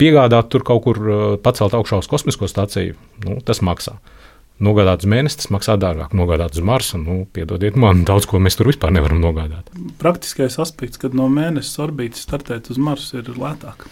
[0.00, 1.00] piegādāt tur kaut kur
[1.44, 3.98] pacelt augšā uz kosmisko staciju, nu, tas maksā.
[4.62, 6.12] Nogādāt uz mēnesi, maksā dārgāk.
[6.14, 9.72] Nogādāt uz Marsa, nu, piedodiet man, daudz ko mēs tur vispār nevaram nogādāt.
[10.02, 13.88] Praktiskais aspekts, kad no mēnesis orbītas startēt uz Marsa, ir lētāk.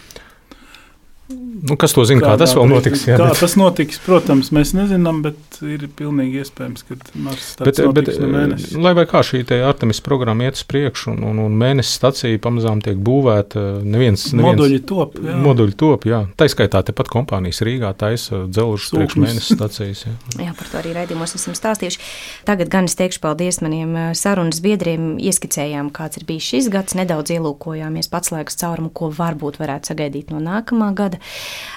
[1.62, 3.03] Nu, kas to zina, kā, kā tas vēl notiks?
[3.05, 3.41] Jā, kā bet...
[3.43, 8.72] tas notiks, protams, mēs nezinām, bet ir pilnīgi iespējams, ka Mars bet, bet, no mēnesis.
[8.81, 12.81] Lai vai kā šī Artemis programma iet uz priekšu un, un, un mēnesis stacija pamazām
[12.85, 15.18] tiek būvēta, neviens, neviens moduļi top.
[15.20, 15.37] Jā.
[15.45, 16.22] Moduļi top, jā.
[16.41, 20.05] Tā skaitā tepat kompānijas Rīgā taisa dzelžus priekš mēnesis stacijas.
[20.09, 20.14] Jā.
[20.47, 22.03] jā, par to arī raidījumos esam stāstījuši.
[22.49, 27.37] Tagad gan es teikšu paldies maniem sarunas biedriem, ieskicējām, kāds ir bijis šis gads, nedaudz
[27.37, 31.20] ielūkojāmies pats laiks caurumu, ko varbūt varētu sagaidīt no nākamā gada.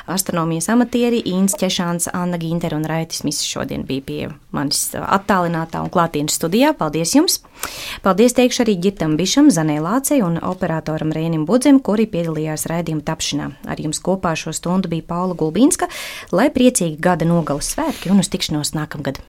[0.05, 4.21] Astronomijas amatieri Inns Češāns, Anna Ginter un Raitis Miss šodien bija pie
[4.51, 6.73] manis attālinātā un klātienes studijā.
[6.75, 7.39] Paldies jums!
[8.03, 13.51] Paldies teikšu arī Girtam Bišam, Zanē Lācei un operatoram Rēnim Budzim, kuri piedalījās raidījuma tapšanā.
[13.63, 15.87] Ar jums kopā šo stundu bija Paula Gulbīnska,
[16.35, 19.21] lai priecīgi gada nogalas svētki un uz tikšanos nākamgad!